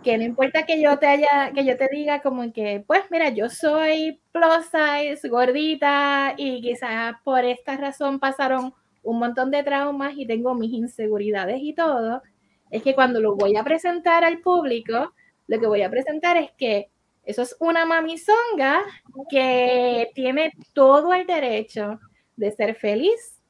que 0.03 0.17
no 0.17 0.23
importa 0.23 0.65
que 0.65 0.81
yo 0.81 0.97
te 0.99 1.07
haya, 1.07 1.51
que 1.53 1.65
yo 1.65 1.77
te 1.77 1.87
diga 1.91 2.21
como 2.21 2.51
que, 2.53 2.83
pues 2.87 3.03
mira, 3.09 3.29
yo 3.29 3.49
soy 3.49 4.19
plus 4.31 4.65
size, 4.71 5.27
gordita 5.29 6.33
y 6.37 6.61
quizás 6.61 7.15
por 7.23 7.45
esta 7.45 7.77
razón 7.77 8.19
pasaron 8.19 8.73
un 9.03 9.19
montón 9.19 9.51
de 9.51 9.63
traumas 9.63 10.13
y 10.17 10.25
tengo 10.25 10.53
mis 10.55 10.73
inseguridades 10.73 11.59
y 11.61 11.73
todo, 11.73 12.21
es 12.71 12.83
que 12.83 12.95
cuando 12.95 13.21
lo 13.21 13.35
voy 13.35 13.55
a 13.55 13.63
presentar 13.63 14.23
al 14.23 14.39
público, 14.39 15.13
lo 15.47 15.59
que 15.59 15.67
voy 15.67 15.81
a 15.81 15.89
presentar 15.89 16.37
es 16.37 16.51
que 16.57 16.89
eso 17.27 17.41
es 17.41 17.57
una 17.59 17.85
mamizonga 17.85 18.81
que 19.29 20.09
tiene 20.15 20.53
todo 20.73 21.13
el 21.13 21.27
derecho 21.27 21.99
de 22.37 22.51
ser 22.51 22.75
feliz, 22.75 23.41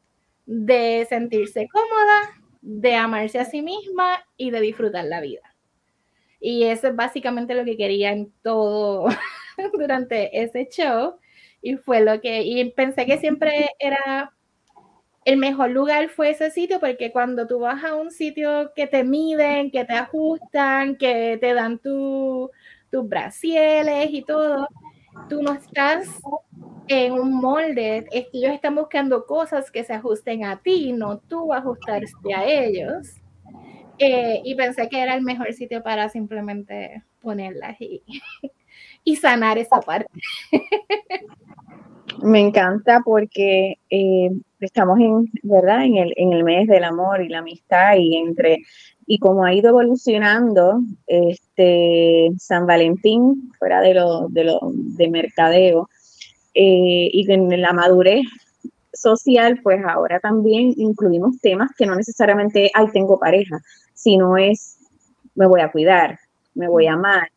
de 0.48 1.06
sentirse 1.08 1.68
cómoda, 1.72 2.42
de 2.62 2.96
amarse 2.96 3.40
a 3.40 3.46
sí 3.46 3.62
misma 3.62 4.26
y 4.36 4.50
de 4.50 4.62
disfrutar 4.62 5.06
la 5.06 5.22
vida. 5.22 5.56
Y 6.40 6.63
eso 6.63 6.88
es 6.88 6.96
básicamente 6.96 7.54
lo 7.54 7.66
que 7.66 7.78
quería 7.78 8.12
en 8.12 8.34
todo 8.42 9.10
durante 9.74 10.42
ese 10.42 10.68
show. 10.70 11.20
Y 11.62 11.76
fue 11.76 12.02
lo 12.02 12.20
que, 12.20 12.42
y 12.42 12.72
pensé 12.72 13.06
que 13.06 13.20
siempre 13.20 13.70
era 13.78 14.34
el 15.28 15.36
mejor 15.36 15.72
lugar 15.72 16.08
fue 16.08 16.30
ese 16.30 16.50
sitio 16.52 16.80
porque 16.80 17.12
cuando 17.12 17.48
tú 17.48 17.60
vas 17.60 17.84
a 17.84 17.96
un 17.96 18.12
sitio 18.12 18.72
que 18.74 18.88
te 18.88 19.04
miden, 19.04 19.72
que 19.72 19.84
te 19.84 19.94
ajustan, 19.94 20.96
que 20.96 21.38
te 21.42 21.54
dan 21.54 21.80
tus 22.98 23.08
brasieles 23.08 24.10
y 24.10 24.24
todo, 24.24 24.68
tú 25.30 25.44
no 25.44 25.54
estás 25.54 26.20
en 26.88 27.14
un 27.14 27.32
molde, 27.32 28.08
ellos 28.12 28.52
están 28.52 28.74
buscando 28.74 29.28
cosas 29.28 29.70
que 29.70 29.84
se 29.84 29.94
ajusten 29.94 30.46
a 30.46 30.60
ti, 30.60 30.94
no 30.94 31.20
tú 31.20 31.54
ajustarte 31.54 32.34
a 32.36 32.44
ellos. 32.44 33.22
Eh, 34.00 34.42
y 34.44 34.56
pensé 34.56 34.90
que 34.90 35.00
era 35.00 35.14
el 35.14 35.22
mejor 35.22 35.54
sitio 35.54 35.84
para 35.84 36.10
simplemente 36.10 37.04
ponerlas 37.22 37.80
y, 37.80 38.02
y 39.04 39.16
sanar 39.16 39.60
esa 39.60 39.80
parte. 39.80 40.12
Me 42.24 42.40
encanta 42.40 43.02
porque 43.06 43.78
eh, 43.92 44.32
estamos 44.60 45.00
en, 45.00 45.30
¿verdad? 45.44 45.86
En 45.86 45.98
el, 45.98 46.14
en 46.16 46.34
el 46.34 46.44
mes 46.44 46.68
del 46.68 46.84
amor 46.84 47.22
y 47.22 47.30
la 47.30 47.40
amistad 47.40 47.96
y 47.96 48.18
entre 48.18 48.64
y 49.08 49.20
como 49.20 49.46
ha 49.46 49.54
ido 49.54 49.70
evolucionando 49.70 50.82
este 51.08 52.30
San 52.38 52.67
Valentín 52.67 53.52
fuera 53.58 53.80
de 53.82 53.93
lo 53.93 54.28
de 54.30 55.10
mercadeo 55.10 55.89
eh, 56.54 57.10
y 57.13 57.32
en 57.32 57.62
la 57.62 57.72
madurez 57.72 58.26
social, 58.93 59.60
pues 59.63 59.80
ahora 59.88 60.20
también 60.20 60.74
incluimos 60.76 61.39
temas 61.39 61.72
que 61.78 61.86
no 61.86 61.96
necesariamente, 61.96 62.70
ay, 62.74 62.88
tengo 62.91 63.17
pareja, 63.17 63.60
sino 63.93 64.38
es, 64.38 64.78
me 65.36 65.48
voy 65.48 65.62
a 65.62 65.72
cuidar, 65.72 66.20
me 66.56 66.67
voy 66.67 66.88
a 66.88 66.93
amar. 66.93 67.30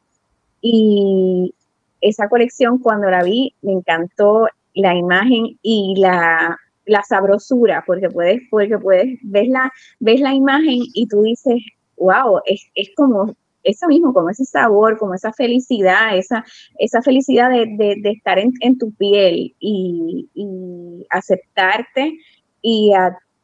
Y 0.61 1.55
esa 2.01 2.29
colección, 2.29 2.79
cuando 2.79 3.11
la 3.11 3.23
vi, 3.23 3.55
me 3.63 3.73
encantó 3.73 4.49
la 4.75 4.95
imagen 4.95 5.59
y 5.63 5.95
la, 5.99 6.59
la 6.91 7.03
sabrosura, 7.03 7.85
porque 7.87 8.09
puedes, 8.11 8.43
porque 8.51 8.79
puedes, 8.79 9.19
ves 9.23 9.49
la, 9.49 9.73
ves 10.01 10.21
la 10.21 10.35
imagen 10.35 10.81
y 10.95 11.07
tú 11.07 11.23
dices, 11.23 11.63
wow, 11.97 12.41
es, 12.45 12.63
es 12.75 12.91
como 12.97 13.35
eso 13.63 13.87
mismo, 13.87 14.13
como 14.13 14.31
ese 14.31 14.45
sabor, 14.45 14.99
como 14.99 15.15
esa 15.15 15.33
felicidad, 15.33 16.17
esa, 16.17 16.45
esa 16.79 17.01
felicidad 17.03 17.51
de, 17.51 17.67
de, 17.77 18.11
estar 18.11 18.39
en, 18.39 18.53
en, 18.61 18.77
tu 18.77 18.93
piel 18.93 19.55
y, 19.61 20.29
y 20.35 21.07
aceptarte 21.11 22.19
y, 22.61 22.93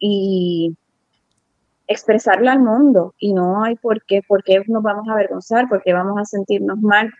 y, 0.00 0.76
expresarlo 1.86 2.50
al 2.50 2.58
mundo. 2.58 3.14
Y 3.18 3.32
no 3.32 3.62
hay 3.62 3.76
por 3.76 4.04
qué, 4.06 4.22
por 4.26 4.42
qué 4.42 4.60
nos 4.66 4.82
vamos 4.82 5.06
a 5.08 5.12
avergonzar, 5.12 5.68
por 5.68 5.82
qué 5.84 5.92
vamos 5.92 6.18
a 6.18 6.24
sentirnos 6.24 6.80
mal. 6.80 7.12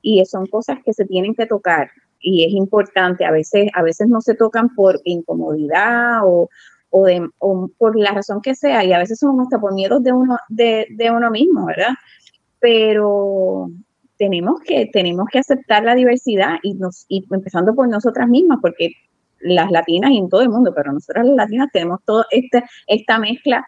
Y 0.00 0.24
son 0.24 0.46
cosas 0.46 0.78
que 0.82 0.94
se 0.94 1.04
tienen 1.04 1.34
que 1.34 1.44
tocar 1.44 1.90
y 2.24 2.44
es 2.44 2.52
importante. 2.52 3.24
A 3.24 3.30
veces, 3.30 3.68
a 3.74 3.82
veces 3.82 4.08
no 4.08 4.20
se 4.20 4.34
tocan 4.34 4.74
por 4.74 5.00
incomodidad 5.04 6.20
o, 6.24 6.48
o, 6.90 7.04
de, 7.04 7.28
o 7.38 7.68
por 7.78 7.96
la 7.96 8.12
razón 8.12 8.40
que 8.40 8.54
sea, 8.54 8.84
y 8.84 8.92
a 8.92 8.98
veces 8.98 9.18
son 9.18 9.40
hasta 9.40 9.60
por 9.60 9.74
miedos 9.74 10.02
de 10.02 10.12
uno, 10.12 10.36
de, 10.48 10.86
de 10.90 11.10
uno 11.10 11.30
mismo, 11.30 11.66
¿verdad? 11.66 11.94
pero 12.64 13.70
tenemos 14.16 14.58
que, 14.62 14.86
tenemos 14.90 15.26
que 15.30 15.38
aceptar 15.38 15.84
la 15.84 15.94
diversidad 15.94 16.56
y, 16.62 16.72
nos, 16.72 17.04
y 17.10 17.22
empezando 17.30 17.74
por 17.74 17.86
nosotras 17.88 18.26
mismas, 18.26 18.58
porque 18.62 18.92
las 19.40 19.70
latinas 19.70 20.12
y 20.12 20.16
en 20.16 20.30
todo 20.30 20.40
el 20.40 20.48
mundo, 20.48 20.72
pero 20.74 20.90
nosotras 20.90 21.26
las 21.26 21.36
latinas 21.36 21.68
tenemos 21.74 22.00
toda 22.06 22.24
esta, 22.30 22.64
esta 22.86 23.18
mezcla 23.18 23.66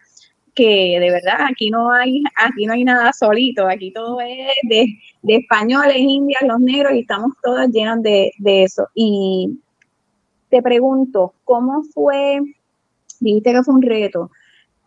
que 0.57 0.97
de 0.99 1.11
verdad 1.11 1.35
aquí 1.47 1.69
no 1.69 1.91
hay, 1.91 2.23
aquí 2.35 2.65
no 2.65 2.73
hay 2.73 2.83
nada 2.83 3.13
solito, 3.13 3.67
aquí 3.67 3.91
todo 3.91 4.19
es 4.21 4.47
de, 4.67 4.87
de 5.21 5.35
españoles, 5.35 5.97
indias, 5.97 6.41
los 6.47 6.59
negros, 6.59 6.93
y 6.93 7.01
estamos 7.01 7.33
todas 7.43 7.69
llenas 7.69 8.01
de, 8.01 8.31
de 8.39 8.63
eso. 8.63 8.87
Y 8.95 9.59
te 10.49 10.63
pregunto, 10.63 11.35
¿cómo 11.43 11.83
fue? 11.93 12.39
Dijiste 13.19 13.51
que 13.51 13.63
fue 13.63 13.75
un 13.75 13.83
reto, 13.83 14.31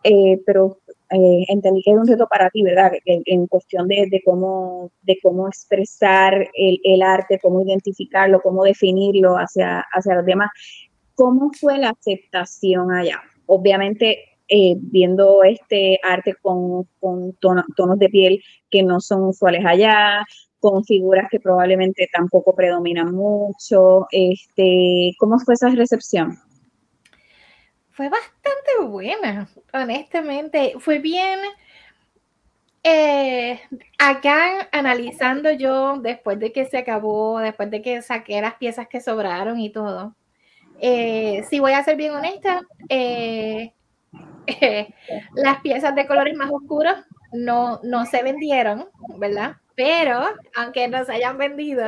eh, 0.03 0.41
pero 0.45 0.79
eh, 1.09 1.45
entendí 1.47 1.81
que 1.83 1.91
es 1.91 1.97
un 1.97 2.07
reto 2.07 2.27
para 2.27 2.49
ti, 2.49 2.63
¿verdad? 2.63 2.91
En, 3.05 3.47
cuestión 3.47 3.87
de, 3.87 4.21
cómo, 4.25 4.91
de 5.03 5.19
cómo 5.23 5.47
expresar 5.47 6.49
el, 6.53 7.01
arte, 7.01 7.39
cómo 7.41 7.61
identificarlo, 7.61 8.41
cómo 8.41 8.65
definirlo 8.65 9.35
hacia, 9.35 9.85
hacia 9.93 10.15
los 10.15 10.25
demás. 10.25 10.49
¿Cómo 11.15 11.49
fue 11.57 11.77
la 11.77 11.91
aceptación 11.91 12.91
allá? 12.91 13.21
Obviamente, 13.45 14.30
eh, 14.51 14.75
viendo 14.77 15.43
este 15.43 15.99
arte 16.03 16.35
con, 16.41 16.83
con 16.99 17.33
tonos 17.39 17.99
de 17.99 18.09
piel 18.09 18.43
que 18.69 18.83
no 18.83 18.99
son 18.99 19.23
usuales 19.23 19.63
allá, 19.65 20.25
con 20.59 20.83
figuras 20.83 21.27
que 21.31 21.39
probablemente 21.39 22.09
tampoco 22.13 22.53
predominan 22.53 23.13
mucho. 23.13 24.07
Este, 24.11 25.13
¿Cómo 25.17 25.39
fue 25.39 25.53
esa 25.53 25.69
recepción? 25.69 26.37
fue 28.01 28.09
bastante 28.09 28.79
buena, 28.87 29.47
honestamente. 29.73 30.73
Fue 30.79 30.97
bien. 30.97 31.39
Eh, 32.83 33.61
acá 33.99 34.67
analizando 34.71 35.51
yo 35.51 35.97
después 35.97 36.39
de 36.39 36.51
que 36.51 36.65
se 36.65 36.79
acabó, 36.79 37.37
después 37.37 37.69
de 37.69 37.83
que 37.83 38.01
saqué 38.01 38.41
las 38.41 38.55
piezas 38.55 38.87
que 38.87 39.01
sobraron 39.01 39.59
y 39.59 39.71
todo. 39.71 40.15
Eh, 40.79 41.43
si 41.47 41.59
voy 41.59 41.73
a 41.73 41.83
ser 41.83 41.95
bien 41.95 42.15
honesta, 42.15 42.61
las 45.35 45.61
piezas 45.61 45.95
de 45.95 46.07
colores 46.07 46.35
más 46.35 46.51
oscuros 46.51 46.95
no, 47.31 47.79
no 47.83 48.05
se 48.05 48.23
vendieron, 48.23 48.87
¿verdad? 49.17 49.57
Pero 49.75 50.19
aunque 50.55 50.87
no 50.87 51.03
se 51.05 51.13
hayan 51.13 51.37
vendido, 51.37 51.85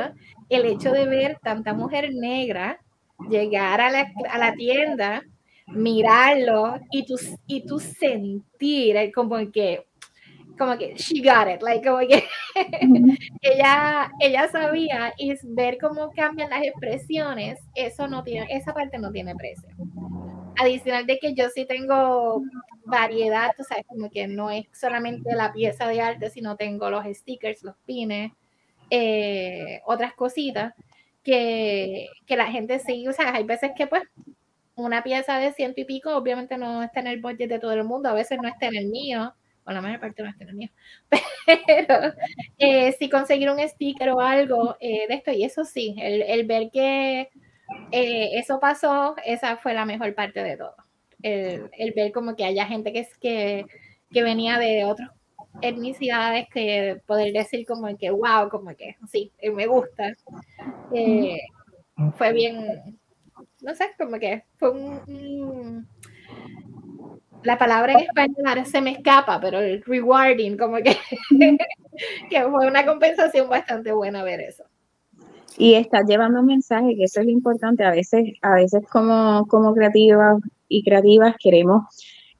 el 0.48 0.64
hecho 0.66 0.90
de 0.92 1.06
ver 1.06 1.38
tanta 1.42 1.74
mujer 1.74 2.10
negra 2.14 2.80
llegar 3.28 3.80
a 3.80 3.90
la, 3.90 4.12
a 4.30 4.38
la 4.38 4.52
tienda 4.54 5.22
mirarlo 5.66 6.78
y 6.90 7.06
tú, 7.06 7.16
y 7.46 7.66
tú 7.66 7.78
sentir 7.78 8.96
eh, 8.96 9.12
como 9.12 9.36
que, 9.50 9.86
como 10.58 10.76
que 10.76 10.94
she 10.96 11.22
got 11.22 11.48
it, 11.48 11.62
like 11.62 11.86
como 11.86 12.00
que 12.00 12.24
ella, 13.42 14.10
ella 14.20 14.48
sabía 14.48 15.14
y 15.18 15.34
ver 15.44 15.78
cómo 15.78 16.10
cambian 16.10 16.50
las 16.50 16.62
expresiones, 16.62 17.58
eso 17.74 18.08
no 18.08 18.22
tiene, 18.22 18.46
esa 18.50 18.74
parte 18.74 18.98
no 18.98 19.10
tiene 19.10 19.34
precio. 19.34 19.68
Adicional 20.58 21.06
de 21.06 21.18
que 21.18 21.34
yo 21.34 21.48
sí 21.48 21.66
tengo 21.66 22.42
variedad, 22.84 23.50
o 23.58 23.64
sea, 23.64 23.82
como 23.84 24.10
que 24.10 24.28
no 24.28 24.50
es 24.50 24.66
solamente 24.72 25.34
la 25.34 25.52
pieza 25.52 25.88
de 25.88 26.00
arte, 26.00 26.30
sino 26.30 26.56
tengo 26.56 26.90
los 26.90 27.04
stickers, 27.06 27.62
los 27.62 27.76
pines, 27.86 28.32
eh, 28.90 29.80
otras 29.86 30.14
cositas 30.14 30.74
que, 31.22 32.08
que 32.26 32.36
la 32.36 32.46
gente 32.46 32.78
sí, 32.78 33.08
o 33.08 33.12
sea, 33.12 33.34
hay 33.34 33.44
veces 33.44 33.72
que 33.76 33.86
pues 33.86 34.02
una 34.76 35.02
pieza 35.02 35.38
de 35.38 35.52
ciento 35.52 35.80
y 35.80 35.84
pico, 35.84 36.16
obviamente 36.16 36.58
no 36.58 36.82
está 36.82 37.00
en 37.00 37.06
el 37.08 37.20
budget 37.20 37.48
de 37.48 37.58
todo 37.58 37.72
el 37.72 37.84
mundo, 37.84 38.08
a 38.08 38.14
veces 38.14 38.38
no 38.42 38.48
está 38.48 38.66
en 38.66 38.76
el 38.76 38.86
mío, 38.86 39.34
o 39.64 39.72
la 39.72 39.80
mayor 39.80 40.00
parte 40.00 40.22
no 40.22 40.28
está 40.28 40.44
en 40.44 40.50
el 40.50 40.56
mío, 40.56 40.68
pero 41.66 42.12
eh, 42.58 42.92
si 42.98 43.08
conseguir 43.08 43.50
un 43.50 43.60
sticker 43.68 44.10
o 44.10 44.20
algo 44.20 44.76
eh, 44.80 45.06
de 45.08 45.14
esto, 45.14 45.30
y 45.32 45.44
eso 45.44 45.64
sí, 45.64 45.94
el, 45.98 46.46
ver 46.46 46.70
que 46.72 47.30
eh, 47.90 48.30
eso 48.38 48.60
pasó, 48.60 49.14
esa 49.24 49.56
fue 49.56 49.74
la 49.74 49.84
mejor 49.84 50.14
parte 50.14 50.42
de 50.42 50.56
todo. 50.56 50.74
El, 51.22 51.70
ver 51.96 52.12
como 52.12 52.36
que 52.36 52.44
haya 52.44 52.66
gente 52.66 52.92
que, 52.92 53.00
es, 53.00 53.16
que, 53.18 53.64
que 54.10 54.22
venía 54.22 54.58
de 54.58 54.84
otras 54.84 55.10
etnicidades 55.62 56.48
que 56.48 57.00
poder 57.06 57.32
decir 57.32 57.64
como 57.66 57.96
que 57.96 58.10
wow, 58.10 58.48
como 58.50 58.74
que 58.76 58.96
sí, 59.10 59.32
me 59.54 59.66
gusta. 59.66 60.12
fue 62.16 62.32
bien, 62.32 62.98
no 63.62 63.74
sé, 63.74 63.90
como 63.96 64.18
que 64.18 64.44
fue 64.58 64.70
un, 64.70 65.86
la 67.44 67.58
palabra 67.58 67.92
en 67.92 68.00
español 68.00 68.46
ahora 68.46 68.64
se 68.64 68.80
me 68.80 68.92
escapa, 68.92 69.40
pero 69.40 69.60
el 69.60 69.82
rewarding, 69.84 70.56
como 70.56 70.76
que, 70.78 70.96
que 72.30 72.42
fue 72.42 72.66
una 72.66 72.84
compensación 72.84 73.48
bastante 73.48 73.92
buena 73.92 74.24
ver 74.24 74.40
eso. 74.40 74.64
Y 75.56 75.74
estás 75.74 76.04
llevando 76.06 76.40
un 76.40 76.46
mensaje, 76.46 76.96
que 76.96 77.04
eso 77.04 77.20
es 77.20 77.26
lo 77.26 77.32
importante. 77.32 77.84
A 77.84 77.90
veces, 77.90 78.34
a 78.42 78.54
veces 78.54 78.82
como, 78.90 79.46
como 79.48 79.74
creativas 79.74 80.40
y 80.68 80.82
creativas 80.82 81.36
queremos, 81.38 81.82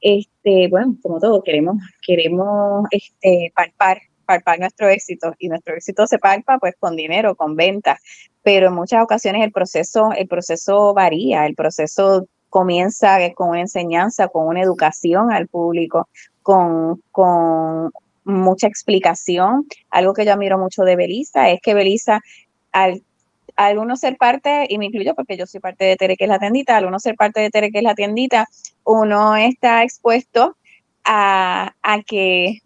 este, 0.00 0.68
bueno, 0.68 0.96
como 1.02 1.20
todo, 1.20 1.42
queremos, 1.42 1.76
queremos 2.06 2.86
este, 2.90 3.52
palpar, 3.54 3.98
palpar 4.26 4.58
nuestro 4.58 4.88
éxito. 4.88 5.34
Y 5.38 5.48
nuestro 5.48 5.74
éxito 5.74 6.06
se 6.06 6.18
palpa 6.18 6.58
pues 6.58 6.74
con 6.78 6.96
dinero, 6.96 7.36
con 7.36 7.56
ventas 7.56 8.00
pero 8.44 8.68
en 8.68 8.74
muchas 8.74 9.02
ocasiones 9.02 9.42
el 9.42 9.50
proceso, 9.50 10.12
el 10.12 10.28
proceso 10.28 10.92
varía, 10.92 11.46
el 11.46 11.56
proceso 11.56 12.28
comienza 12.50 13.18
con 13.34 13.48
una 13.48 13.62
enseñanza, 13.62 14.28
con 14.28 14.46
una 14.46 14.60
educación 14.60 15.32
al 15.32 15.48
público, 15.48 16.08
con, 16.42 17.02
con 17.10 17.90
mucha 18.24 18.66
explicación. 18.66 19.66
Algo 19.88 20.12
que 20.12 20.26
yo 20.26 20.34
admiro 20.34 20.58
mucho 20.58 20.82
de 20.82 20.94
Belisa 20.94 21.50
es 21.50 21.60
que 21.62 21.72
Belisa, 21.72 22.20
al, 22.74 23.02
al 23.56 23.78
uno 23.78 23.96
ser 23.96 24.18
parte, 24.18 24.66
y 24.68 24.76
me 24.78 24.86
incluyo 24.86 25.14
porque 25.14 25.36
yo 25.36 25.46
soy 25.46 25.60
parte 25.60 25.84
de 25.84 25.96
Tere, 25.96 26.16
que 26.16 26.24
es 26.24 26.30
la 26.30 26.40
tiendita, 26.40 26.76
al 26.76 26.86
uno 26.86 26.98
ser 26.98 27.14
parte 27.14 27.40
de 27.40 27.50
Tere, 27.50 27.70
que 27.70 27.78
es 27.78 27.84
la 27.84 27.94
tiendita, 27.94 28.48
uno 28.84 29.36
está 29.36 29.84
expuesto 29.84 30.56
a, 31.04 31.74
a 31.82 32.02
que 32.02 32.58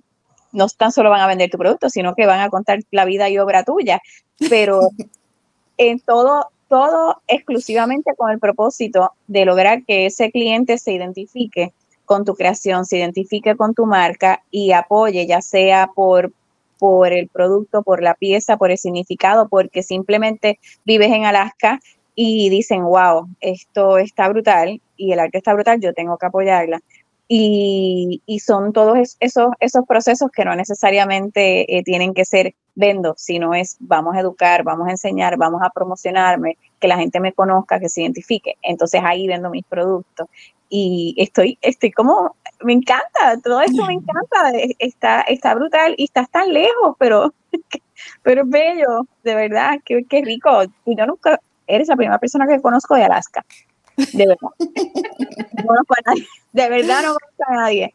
no 0.51 0.67
tan 0.69 0.91
solo 0.91 1.11
van 1.11 1.21
a 1.21 1.27
vender 1.27 1.51
tu 1.51 1.59
producto, 1.59 1.91
sino 1.91 2.15
que 2.15 2.27
van 2.27 2.41
a 2.41 2.49
contar 2.49 2.81
la 2.91 3.05
vida 3.05 3.29
y 3.29 3.39
obra 3.39 3.65
tuya. 3.65 4.01
Pero 4.49 4.81
en 5.77 6.01
todo, 6.01 6.51
todo 6.69 7.21
exclusivamente 7.29 8.15
con 8.17 8.31
el 8.31 8.39
propósito 8.39 9.13
de 9.27 9.45
lograr 9.45 9.85
que 9.85 10.07
ese 10.07 10.31
cliente 10.31 10.79
se 10.79 10.93
identifique 10.93 11.75
con 12.07 12.25
tu 12.25 12.35
creación, 12.35 12.87
se 12.87 12.97
identifique 12.97 13.57
con 13.57 13.75
tu 13.75 13.85
marca 13.85 14.43
y 14.51 14.73
apoye, 14.73 15.27
ya 15.27 15.43
sea 15.43 15.91
por, 15.95 16.33
por 16.79 17.13
el 17.13 17.29
producto, 17.29 17.83
por 17.83 18.03
la 18.03 18.15
pieza, 18.15 18.57
por 18.57 18.71
el 18.71 18.79
significado, 18.79 19.49
porque 19.49 19.83
simplemente 19.83 20.59
vives 20.85 21.11
en 21.13 21.25
Alaska 21.25 21.81
y 22.15 22.49
dicen, 22.51 22.83
wow, 22.83 23.29
esto 23.41 23.99
está 23.99 24.29
brutal 24.29 24.81
y 24.97 25.13
el 25.13 25.21
arte 25.21 25.39
está 25.39 25.55
brutal, 25.55 25.81
yo 25.81 25.93
tengo 25.93 26.19
que 26.19 26.27
apoyarla. 26.27 26.81
Y, 27.31 28.23
son 28.43 28.73
todos 28.73 29.17
esos, 29.21 29.49
esos 29.61 29.85
procesos 29.87 30.31
que 30.35 30.45
no 30.45 30.57
necesariamente 30.57 31.77
eh, 31.77 31.83
tienen 31.83 32.15
que 32.15 32.25
ser 32.25 32.55
vendo, 32.75 33.15
sino 33.19 33.55
es 33.55 33.77
vamos 33.81 34.17
a 34.17 34.21
educar, 34.21 34.63
vamos 34.65 34.89
a 34.89 34.93
enseñar, 34.93 35.37
vamos 35.37 35.61
a 35.63 35.71
promocionarme, 35.71 36.57
que 36.81 36.89
la 36.89 36.97
gente 36.97 37.21
me 37.21 37.33
conozca, 37.33 37.79
que 37.81 37.89
se 37.89 38.03
identifique. 38.03 38.57
Entonces 38.63 39.03
ahí 39.05 39.27
vendo 39.27 39.51
mis 39.51 39.65
productos. 39.65 40.29
Y 40.69 41.15
estoy, 41.19 41.59
estoy 41.63 41.91
como, 41.93 42.37
me 42.63 42.73
encanta, 42.75 43.39
todo 43.43 43.61
esto 43.61 43.85
me 43.87 43.95
encanta, 43.95 44.53
está, 44.79 45.21
está 45.23 45.55
brutal 45.55 45.95
y 45.97 46.05
estás 46.05 46.29
tan 46.31 46.53
lejos, 46.53 46.95
pero, 46.99 47.33
pero 48.23 48.43
es 48.43 48.49
bello, 48.51 49.07
de 49.23 49.35
verdad, 49.35 49.79
qué, 49.85 50.05
qué 50.09 50.23
rico. 50.23 50.63
Y 50.85 50.97
yo 50.97 51.07
nunca, 51.07 51.41
eres 51.67 51.89
la 51.89 51.97
primera 51.97 52.19
persona 52.19 52.47
que 52.47 52.61
conozco 52.61 52.95
de 52.95 53.05
Alaska 53.05 53.45
de 54.13 54.27
verdad. 54.27 54.37
no 54.59 55.67
conozco 55.67 55.95
a 55.97 56.03
nadie. 56.11 56.27
De 56.53 56.69
verdad 56.69 57.03
no 57.03 57.15
conozco 57.15 57.45
a 57.49 57.55
nadie. 57.55 57.95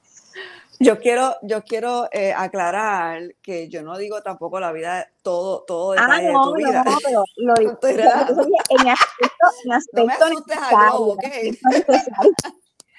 Yo 0.80 1.00
quiero, 1.00 1.36
yo 1.44 1.64
quiero 1.64 2.10
eh, 2.12 2.34
aclarar 2.36 3.36
que 3.42 3.70
yo 3.70 3.84
no 3.84 3.98
digo 3.98 4.22
tampoco 4.22 4.60
la 4.60 4.72
vida, 4.74 5.08
todo, 5.22 5.64
todo 5.64 5.94
Ah, 5.94 6.02
detalle 6.02 6.34
no, 6.34 6.40
de 6.40 6.44
tu 6.44 6.50
no, 6.50 6.54
vida. 6.56 6.84
no, 6.84 6.98
pero 7.06 7.24
lo 7.38 7.54
No 7.54 7.78
relajando. 7.82 8.44
yo 8.44 8.50
dije 8.50 8.64
en 8.70 8.90
aspecto, 8.90 9.46
en 9.64 9.70
No 9.70 9.76
aspecto 9.76 10.04
me 10.04 10.14
asustes 10.14 10.58
a 10.58 10.90
Globo, 10.90 11.14
¿ok? 11.14 11.24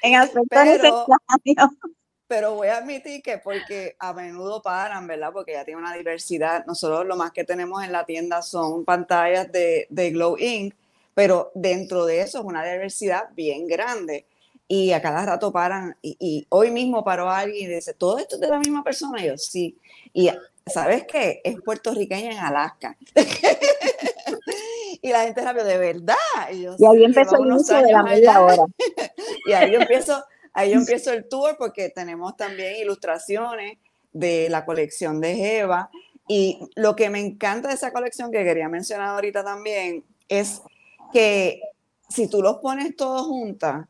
En 0.04 0.14
aspecto 0.16 0.64
necesario. 0.64 1.06
En 1.08 1.12
aspecto 1.28 1.68
Pero-. 1.78 1.90
Pero 2.26 2.54
voy 2.54 2.68
a 2.68 2.78
admitir 2.78 3.22
que 3.22 3.38
porque 3.38 3.96
a 3.98 4.12
menudo 4.14 4.62
paran, 4.62 5.06
¿verdad? 5.06 5.30
Porque 5.32 5.52
ya 5.52 5.64
tiene 5.64 5.80
una 5.80 5.94
diversidad. 5.94 6.64
Nosotros 6.66 7.06
lo 7.06 7.16
más 7.16 7.32
que 7.32 7.44
tenemos 7.44 7.84
en 7.84 7.92
la 7.92 8.06
tienda 8.06 8.40
son 8.42 8.84
pantallas 8.84 9.52
de, 9.52 9.86
de 9.90 10.10
Glow 10.10 10.36
Ink, 10.38 10.74
pero 11.14 11.52
dentro 11.54 12.06
de 12.06 12.22
eso 12.22 12.38
es 12.38 12.44
una 12.44 12.64
diversidad 12.64 13.28
bien 13.34 13.66
grande. 13.66 14.26
Y 14.66 14.92
a 14.92 15.02
cada 15.02 15.24
rato 15.26 15.52
paran. 15.52 15.96
Y, 16.00 16.16
y 16.18 16.46
hoy 16.48 16.70
mismo 16.70 17.04
paró 17.04 17.28
alguien 17.30 17.70
y 17.70 17.74
dice, 17.74 17.92
¿todo 17.92 18.18
esto 18.18 18.36
es 18.36 18.40
de 18.40 18.48
la 18.48 18.58
misma 18.58 18.82
persona? 18.82 19.22
Y 19.22 19.26
yo, 19.28 19.36
sí. 19.36 19.78
Y 20.14 20.30
¿sabes 20.66 21.04
qué? 21.06 21.42
Es 21.44 21.60
puertorriqueña 21.60 22.32
en 22.32 22.38
Alaska. 22.38 22.96
y 25.02 25.10
la 25.10 25.24
gente 25.24 25.42
rápido, 25.42 25.66
¿de 25.66 25.76
verdad? 25.78 26.16
Y, 26.52 26.62
yo, 26.62 26.74
Y 26.78 26.86
ahí 26.86 26.96
"Sí, 26.98 27.04
empezó 27.04 27.36
el 27.36 27.50
inicio 27.50 27.76
de 27.82 27.92
la 27.92 28.02
media 28.02 28.30
allá". 28.30 28.42
hora. 28.42 28.64
Y 29.46 29.52
ahí 29.52 29.72
yo 29.72 29.80
empiezo, 29.82 30.24
ahí 30.52 30.72
yo 30.72 30.78
empiezo 30.78 31.12
el 31.12 31.28
tour 31.28 31.56
porque 31.58 31.90
tenemos 31.90 32.36
también 32.36 32.76
ilustraciones 32.76 33.78
de 34.12 34.48
la 34.48 34.64
colección 34.64 35.20
de 35.20 35.34
Jeva. 35.36 35.90
Y 36.26 36.58
lo 36.74 36.96
que 36.96 37.10
me 37.10 37.20
encanta 37.20 37.68
de 37.68 37.74
esa 37.74 37.92
colección 37.92 38.32
que 38.32 38.44
quería 38.44 38.68
mencionar 38.68 39.08
ahorita 39.08 39.44
también 39.44 40.04
es 40.28 40.62
que 41.12 41.60
si 42.08 42.28
tú 42.28 42.40
los 42.40 42.58
pones 42.58 42.96
todos 42.96 43.26
juntas, 43.26 43.86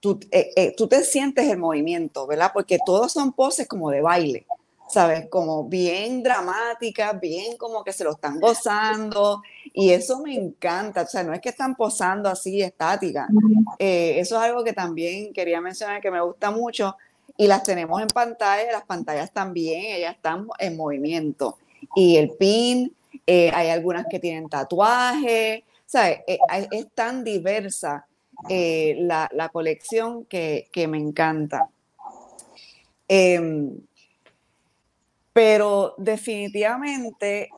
tú, 0.00 0.18
eh, 0.30 0.50
eh, 0.56 0.74
tú 0.76 0.88
te 0.88 1.04
sientes 1.04 1.48
el 1.48 1.58
movimiento, 1.58 2.26
¿verdad? 2.26 2.50
Porque 2.52 2.78
todos 2.84 3.12
son 3.12 3.32
poses 3.32 3.68
como 3.68 3.90
de 3.90 4.02
baile, 4.02 4.46
¿sabes? 4.88 5.28
Como 5.28 5.64
bien 5.64 6.22
dramáticas, 6.22 7.20
bien 7.20 7.56
como 7.56 7.84
que 7.84 7.92
se 7.92 8.04
lo 8.04 8.12
están 8.12 8.40
gozando. 8.40 9.42
Y 9.78 9.90
eso 9.90 10.20
me 10.22 10.34
encanta, 10.34 11.02
o 11.02 11.06
sea, 11.06 11.22
no 11.22 11.34
es 11.34 11.40
que 11.42 11.50
están 11.50 11.76
posando 11.76 12.30
así 12.30 12.62
estáticas. 12.62 13.28
Eh, 13.78 14.18
eso 14.18 14.36
es 14.36 14.42
algo 14.42 14.64
que 14.64 14.72
también 14.72 15.34
quería 15.34 15.60
mencionar 15.60 16.00
que 16.00 16.10
me 16.10 16.22
gusta 16.22 16.50
mucho 16.50 16.96
y 17.36 17.46
las 17.46 17.62
tenemos 17.62 18.00
en 18.00 18.08
pantalla, 18.08 18.72
las 18.72 18.86
pantallas 18.86 19.30
también, 19.30 19.96
ellas 19.96 20.14
están 20.14 20.48
en 20.58 20.78
movimiento. 20.78 21.58
Y 21.94 22.16
el 22.16 22.30
pin, 22.30 22.96
eh, 23.26 23.50
hay 23.52 23.68
algunas 23.68 24.06
que 24.10 24.18
tienen 24.18 24.48
tatuajes, 24.48 25.62
¿sabes? 25.84 26.20
Eh, 26.26 26.38
es 26.70 26.86
tan 26.94 27.22
diversa 27.22 28.06
eh, 28.48 28.96
la, 29.00 29.28
la 29.34 29.50
colección 29.50 30.24
que, 30.24 30.68
que 30.72 30.88
me 30.88 30.96
encanta. 30.96 31.68
Em, 33.06 33.78
pero 35.34 35.94
definitivamente 35.98 37.50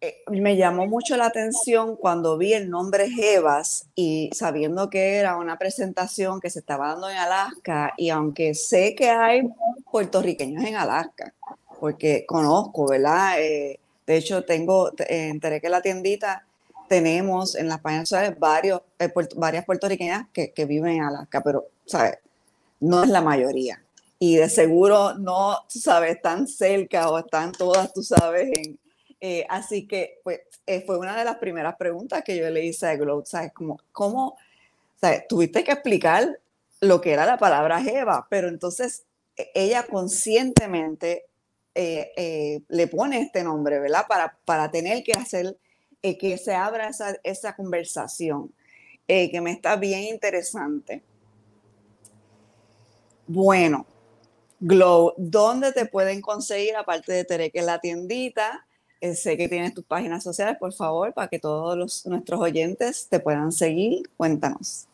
eh, 0.00 0.22
me 0.30 0.56
llamó 0.56 0.86
mucho 0.86 1.16
la 1.16 1.26
atención 1.26 1.96
cuando 1.96 2.38
vi 2.38 2.54
el 2.54 2.70
nombre 2.70 3.10
Jevas 3.10 3.86
y 3.94 4.30
sabiendo 4.32 4.88
que 4.90 5.16
era 5.16 5.36
una 5.36 5.58
presentación 5.58 6.40
que 6.40 6.50
se 6.50 6.60
estaba 6.60 6.88
dando 6.88 7.10
en 7.10 7.16
Alaska 7.18 7.92
y 7.96 8.08
aunque 8.10 8.54
sé 8.54 8.94
que 8.94 9.10
hay 9.10 9.42
puertorriqueños 9.90 10.64
en 10.64 10.76
Alaska, 10.76 11.34
porque 11.78 12.24
conozco, 12.26 12.88
¿verdad? 12.88 13.40
Eh, 13.40 13.78
de 14.06 14.16
hecho, 14.16 14.44
tengo, 14.44 14.92
te- 14.92 15.12
eh, 15.12 15.28
enteré 15.28 15.60
que 15.60 15.68
la 15.68 15.82
tiendita 15.82 16.44
tenemos 16.88 17.54
en 17.54 17.68
las 17.68 17.80
páginas 17.80 18.08
sociales 18.08 18.38
varios, 18.38 18.82
eh, 18.98 19.10
varias 19.36 19.64
puertorriqueñas 19.64 20.26
que, 20.32 20.52
que 20.52 20.64
viven 20.64 20.96
en 20.96 21.02
Alaska, 21.04 21.42
pero, 21.42 21.66
¿sabes? 21.86 22.18
No 22.80 23.02
es 23.04 23.10
la 23.10 23.20
mayoría. 23.20 23.82
Y 24.18 24.36
de 24.36 24.48
seguro 24.48 25.14
no, 25.14 25.58
sabes, 25.68 26.16
están 26.16 26.46
cerca 26.46 27.10
o 27.10 27.18
están 27.18 27.52
todas, 27.52 27.92
tú 27.92 28.02
sabes, 28.02 28.50
en, 28.56 28.78
eh, 29.20 29.46
así 29.48 29.86
que 29.86 30.20
pues, 30.24 30.40
eh, 30.66 30.82
fue 30.86 30.98
una 30.98 31.16
de 31.16 31.24
las 31.24 31.36
primeras 31.36 31.76
preguntas 31.76 32.22
que 32.24 32.36
yo 32.36 32.48
le 32.48 32.64
hice 32.64 32.86
a 32.86 32.96
Glow, 32.96 33.22
¿sabes? 33.26 33.52
¿Cómo? 33.92 34.36
Tuviste 35.28 35.64
que 35.64 35.72
explicar 35.72 36.40
lo 36.80 37.00
que 37.00 37.12
era 37.12 37.26
la 37.26 37.36
palabra 37.36 37.82
Jeva, 37.82 38.26
pero 38.30 38.48
entonces 38.48 39.04
e- 39.36 39.50
ella 39.54 39.86
conscientemente 39.86 41.24
eh, 41.74 42.62
le 42.68 42.86
pone 42.88 43.20
este 43.20 43.44
nombre, 43.44 43.78
¿verdad? 43.78 44.06
Para, 44.08 44.38
para 44.44 44.70
tener 44.70 45.02
que 45.02 45.12
hacer 45.12 45.56
que 46.02 46.38
se 46.38 46.54
abra 46.54 46.88
esa, 46.88 47.16
esa 47.22 47.54
conversación, 47.54 48.52
que 49.06 49.40
me 49.42 49.50
está 49.50 49.76
bien 49.76 50.02
interesante. 50.04 51.02
Bueno, 53.26 53.86
Glow, 54.60 55.14
¿dónde 55.16 55.72
te 55.72 55.86
pueden 55.86 56.20
conseguir, 56.20 56.76
aparte 56.76 57.12
de 57.12 57.24
Tere, 57.24 57.50
que 57.50 57.60
es 57.60 57.64
la 57.64 57.80
tiendita? 57.80 58.66
Eh, 59.00 59.14
sé 59.14 59.36
que 59.36 59.48
tienes 59.48 59.74
tus 59.74 59.84
páginas 59.84 60.22
sociales, 60.22 60.56
por 60.58 60.72
favor, 60.72 61.12
para 61.14 61.28
que 61.28 61.38
todos 61.38 62.06
nuestros 62.06 62.40
oyentes 62.40 63.08
te 63.08 63.20
puedan 63.20 63.52
seguir. 63.52 64.10
Cuéntanos. 64.16 64.86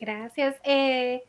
Gracias. 0.00 0.56
Eh, 0.64 1.22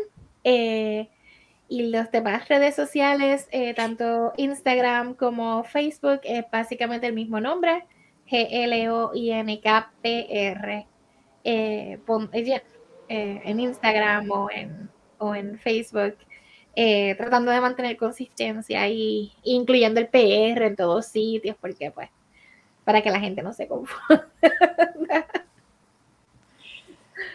Eh, 0.43 1.10
y 1.67 1.91
los 1.91 2.12
demás 2.12 2.47
redes 2.47 2.75
sociales, 2.75 3.47
eh, 3.51 3.75
tanto 3.75 4.34
Instagram 4.38 5.13
como 5.13 5.63
Facebook, 5.63 6.21
es 6.23 6.43
básicamente 6.51 7.05
el 7.05 7.13
mismo 7.13 7.39
nombre. 7.39 7.86
G-L-O-I-N-K-P-R. 8.29 9.67
Eh, 11.43 11.99
eh, 13.11 13.41
en 13.43 13.59
Instagram 13.59 14.29
o 14.29 14.49
en, 14.51 14.89
o 15.17 15.33
en 15.33 15.57
Facebook 15.57 16.15
eh, 16.75 17.15
tratando 17.15 17.51
de 17.51 17.59
mantener 17.59 17.97
consistencia 17.97 18.87
y 18.87 19.33
incluyendo 19.43 19.99
el 19.99 20.07
PR 20.07 20.67
en 20.67 20.75
todos 20.75 21.07
sitios, 21.07 21.57
porque 21.59 21.91
pues, 21.91 22.09
para 22.83 23.01
que 23.01 23.09
la 23.09 23.19
gente 23.19 23.41
no 23.41 23.51
se 23.53 23.67
confunda. 23.67 24.27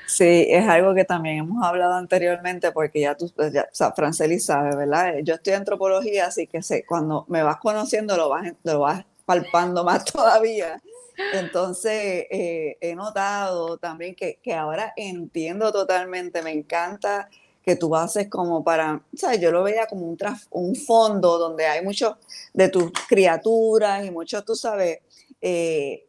Sí, 0.07 0.46
es 0.48 0.66
algo 0.66 0.94
que 0.94 1.04
también 1.04 1.38
hemos 1.38 1.62
hablado 1.64 1.94
anteriormente, 1.94 2.70
porque 2.72 3.00
ya 3.00 3.16
tú, 3.16 3.30
pues, 3.35 3.52
ya, 3.52 3.62
o 3.62 3.74
sea, 3.74 3.92
Franceli 3.92 4.38
sabe, 4.38 4.76
¿verdad? 4.76 5.16
Yo 5.22 5.35
estoy 5.35 5.54
en 5.54 5.61
antropología, 5.61 6.26
así 6.26 6.46
que 6.46 6.62
sé, 6.62 6.85
cuando 6.87 7.24
me 7.28 7.42
vas 7.42 7.57
conociendo 7.57 8.16
lo 8.16 8.28
vas, 8.28 8.52
lo 8.62 8.80
vas 8.80 9.04
palpando 9.25 9.85
más 9.85 10.05
todavía. 10.13 10.81
Entonces, 11.31 12.27
eh, 12.31 12.77
he 12.81 12.95
notado 12.95 13.79
también 13.79 14.15
que, 14.15 14.39
que 14.43 14.55
ahora 14.55 14.93
entiendo 14.97 15.73
totalmente, 15.73 16.43
me 16.43 16.53
encanta 16.53 17.29
que 17.63 17.77
tú 17.77 17.97
haces 17.97 18.29
como 18.29 18.63
para, 18.63 18.97
o 18.97 19.17
sea, 19.17 19.35
yo 19.37 19.51
lo 19.51 19.63
veía 19.63 19.87
como 19.87 20.07
un, 20.07 20.19
un 20.51 20.77
fondo 20.77 21.39
donde 21.39 21.65
hay 21.67 21.83
muchos 21.83 22.17
de 22.53 22.69
tus 22.69 22.93
criaturas 23.09 24.05
y 24.05 24.11
muchos, 24.11 24.45
tú 24.45 24.55
sabes, 24.55 24.99
eh, 25.41 26.07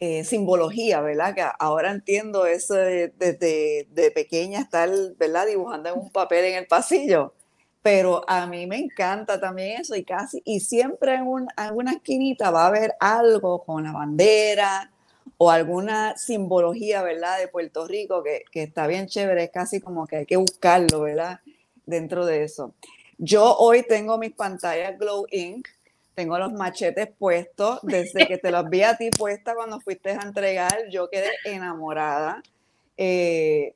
eh, 0.00 0.24
simbología, 0.24 1.00
¿verdad? 1.00 1.34
Que 1.34 1.44
ahora 1.58 1.90
entiendo 1.90 2.46
eso 2.46 2.74
de- 2.74 3.12
desde 3.18 3.86
de, 3.90 4.10
pequeña 4.12 4.60
estar, 4.60 4.88
¿verdad? 5.18 5.46
Dibujando 5.46 5.88
en 5.90 5.98
un 5.98 6.10
papel 6.10 6.44
en 6.46 6.54
el 6.56 6.66
pasillo. 6.66 7.34
Pero 7.82 8.28
a 8.28 8.46
mí 8.46 8.66
me 8.66 8.78
encanta 8.78 9.40
también 9.40 9.80
eso 9.80 9.94
y 9.94 10.04
casi, 10.04 10.42
y 10.44 10.60
siempre 10.60 11.14
en, 11.14 11.26
un, 11.26 11.48
alguna 11.56 11.92
esquinita 11.92 12.50
va 12.50 12.64
a 12.64 12.68
haber 12.68 12.94
algo 13.00 13.62
con 13.64 13.84
la 13.84 13.92
bandera 13.92 14.90
o 15.36 15.50
alguna 15.50 16.16
simbología, 16.16 17.02
¿verdad? 17.02 17.38
De 17.38 17.48
Puerto 17.48 17.86
Rico 17.86 18.22
que, 18.22 18.42
que 18.50 18.64
está 18.64 18.86
bien 18.86 19.06
chévere, 19.06 19.44
es 19.44 19.50
casi 19.50 19.80
como 19.80 20.06
que 20.06 20.16
hay 20.16 20.26
que 20.26 20.36
buscarlo, 20.36 21.02
¿verdad? 21.02 21.40
Dentro 21.86 22.26
de 22.26 22.42
eso. 22.42 22.74
Yo 23.18 23.56
hoy 23.56 23.82
tengo 23.82 24.18
mis 24.18 24.32
pantallas 24.32 24.98
Glow 24.98 25.26
Ink, 25.30 25.68
tengo 26.14 26.36
los 26.38 26.52
machetes 26.52 27.08
puestos, 27.16 27.78
desde 27.84 28.26
que 28.26 28.38
te 28.38 28.50
los 28.50 28.68
vi 28.68 28.82
a 28.82 28.96
ti 28.96 29.10
puesta 29.10 29.54
cuando 29.54 29.78
fuiste 29.78 30.10
a 30.10 30.22
entregar, 30.22 30.88
yo 30.90 31.08
quedé 31.08 31.30
enamorada. 31.44 32.42
Eh, 32.96 33.74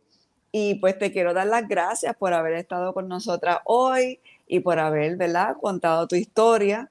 y 0.53 0.75
pues 0.75 0.99
te 0.99 1.11
quiero 1.11 1.33
dar 1.33 1.47
las 1.47 1.67
gracias 1.67 2.15
por 2.15 2.35
haber 2.35 2.53
estado 2.53 2.93
con 2.93 3.09
nosotras 3.09 3.59
hoy 3.65 4.21
y 4.47 4.61
por 4.61 4.79
haber, 4.79 5.17
¿verdad?, 5.17 5.57
contado 5.59 6.07
tu 6.07 6.15
historia. 6.15 6.91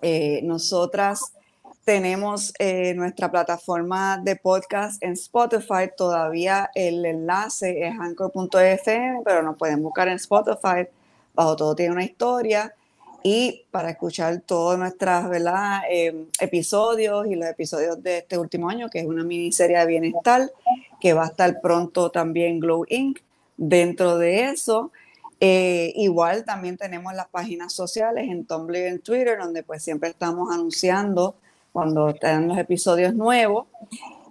Eh, 0.00 0.40
nosotras 0.42 1.34
tenemos 1.84 2.54
eh, 2.58 2.94
nuestra 2.94 3.30
plataforma 3.30 4.18
de 4.22 4.36
podcast 4.36 5.02
en 5.02 5.12
Spotify. 5.12 5.90
Todavía 5.94 6.70
el 6.74 7.04
enlace 7.04 7.86
es 7.86 7.94
anchor.fm, 7.98 9.20
pero 9.22 9.42
nos 9.42 9.58
pueden 9.58 9.82
buscar 9.82 10.08
en 10.08 10.14
Spotify. 10.14 10.88
Bajo 11.34 11.56
todo 11.56 11.74
tiene 11.74 11.92
una 11.92 12.04
historia. 12.04 12.74
Y 13.22 13.66
para 13.70 13.90
escuchar 13.90 14.40
todos 14.40 14.78
nuestros. 14.78 15.26
Eh, 15.90 16.26
episodios 16.40 17.26
y 17.26 17.34
los 17.34 17.48
episodios 17.48 18.02
de 18.02 18.18
este 18.18 18.38
último 18.38 18.68
año, 18.70 18.88
que 18.88 19.00
es 19.00 19.06
una 19.06 19.24
miniserie 19.24 19.78
de 19.78 19.86
bienestar, 19.86 20.50
que 21.02 21.12
va 21.12 21.24
a 21.24 21.26
estar 21.26 21.60
pronto 21.60 22.10
también 22.10 22.60
Glow 22.60 22.86
Inc. 22.88 23.18
Dentro 23.56 24.16
de 24.16 24.50
eso, 24.50 24.92
Eh, 25.44 25.92
igual 25.96 26.44
también 26.44 26.76
tenemos 26.76 27.12
las 27.14 27.26
páginas 27.26 27.72
sociales 27.72 28.28
en 28.30 28.44
Tumblr 28.44 28.76
y 28.76 28.82
en 28.84 29.00
Twitter, 29.00 29.40
donde 29.40 29.64
pues 29.64 29.82
siempre 29.82 30.08
estamos 30.08 30.54
anunciando 30.54 31.34
cuando 31.72 32.10
están 32.10 32.46
los 32.46 32.56
episodios 32.58 33.12
nuevos. 33.12 33.66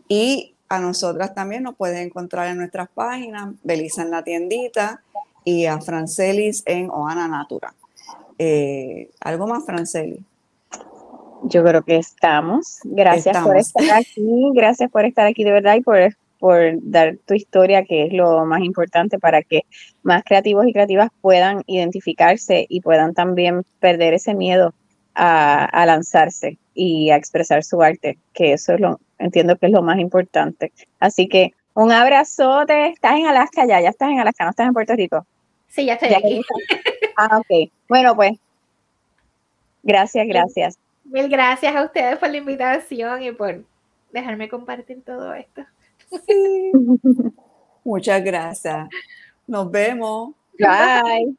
Y 0.08 0.54
a 0.70 0.80
nosotras 0.80 1.36
también 1.36 1.64
nos 1.64 1.76
pueden 1.76 2.08
encontrar 2.08 2.48
en 2.48 2.60
nuestras 2.60 2.88
páginas, 2.88 3.56
Belisa 3.62 4.04
en 4.04 4.12
la 4.12 4.24
tiendita 4.24 5.02
y 5.44 5.66
a 5.66 5.82
Francelis 5.82 6.64
en 6.66 6.90
Oana 6.90 7.28
Natura. 7.28 7.74
Eh, 8.40 9.10
¿Algo 9.20 9.48
más, 9.48 9.66
Francelis? 9.66 10.22
Yo 11.44 11.62
creo 11.62 11.84
que 11.84 11.98
estamos. 11.98 12.80
Gracias 12.86 13.38
por 13.44 13.58
estar 13.58 13.84
aquí, 14.00 14.52
gracias 14.54 14.90
por 14.90 15.04
estar 15.04 15.28
aquí 15.28 15.44
de 15.44 15.52
verdad 15.52 15.76
y 15.76 15.82
por, 15.82 15.98
por 16.42 16.74
dar 16.82 17.18
tu 17.28 17.36
historia, 17.36 17.86
que 17.86 18.08
es 18.08 18.14
lo 18.14 18.44
más 18.48 18.62
importante 18.62 19.20
para 19.20 19.44
que 19.44 19.62
más 20.02 20.24
creativos 20.24 20.66
y 20.66 20.74
creativas 20.74 21.10
puedan 21.22 21.62
identificarse 21.68 22.66
y 22.68 22.82
puedan 22.82 23.14
también 23.14 23.62
perder 23.80 24.16
ese 24.16 24.34
miedo 24.34 24.74
a, 25.14 25.66
a 25.66 25.86
lanzarse 25.86 26.58
y 26.74 27.12
a 27.12 27.16
expresar 27.16 27.64
su 27.64 27.84
arte, 27.84 28.18
que 28.34 28.54
eso 28.54 28.74
es 28.74 28.80
lo, 28.80 29.00
entiendo 29.20 29.56
que 29.56 29.68
es 29.68 29.72
lo 29.72 29.84
más 29.84 30.00
importante. 30.00 30.72
Así 31.00 31.28
que 31.28 31.54
un 31.76 31.92
abrazote, 31.92 32.88
estás 32.88 33.20
en 33.20 33.28
Alaska 33.28 33.68
ya, 33.68 33.80
ya 33.80 33.90
estás 33.90 34.10
en 34.10 34.20
Alaska, 34.20 34.44
no 34.44 34.50
estás 34.50 34.66
en 34.66 34.74
Puerto 34.74 34.96
Rico. 34.96 35.28
Sí, 35.68 35.86
ya 35.86 35.94
estoy 35.94 36.14
aquí. 36.16 36.42
Ah, 37.18 37.38
ok. 37.38 37.70
Bueno, 37.88 38.16
pues, 38.16 38.34
gracias, 39.84 40.26
gracias. 40.28 40.80
Mil 41.04 41.30
gracias 41.30 41.76
a 41.76 41.84
ustedes 41.84 42.18
por 42.18 42.30
la 42.30 42.38
invitación 42.38 43.22
y 43.22 43.32
por 43.32 43.64
dejarme 44.12 44.50
compartir 44.50 45.04
todo 45.04 45.36
esto. 45.36 45.62
Muchas 47.84 48.24
gracias. 48.24 48.90
Nos 49.48 49.72
vemos. 49.72 50.34
Bye. 50.60 51.36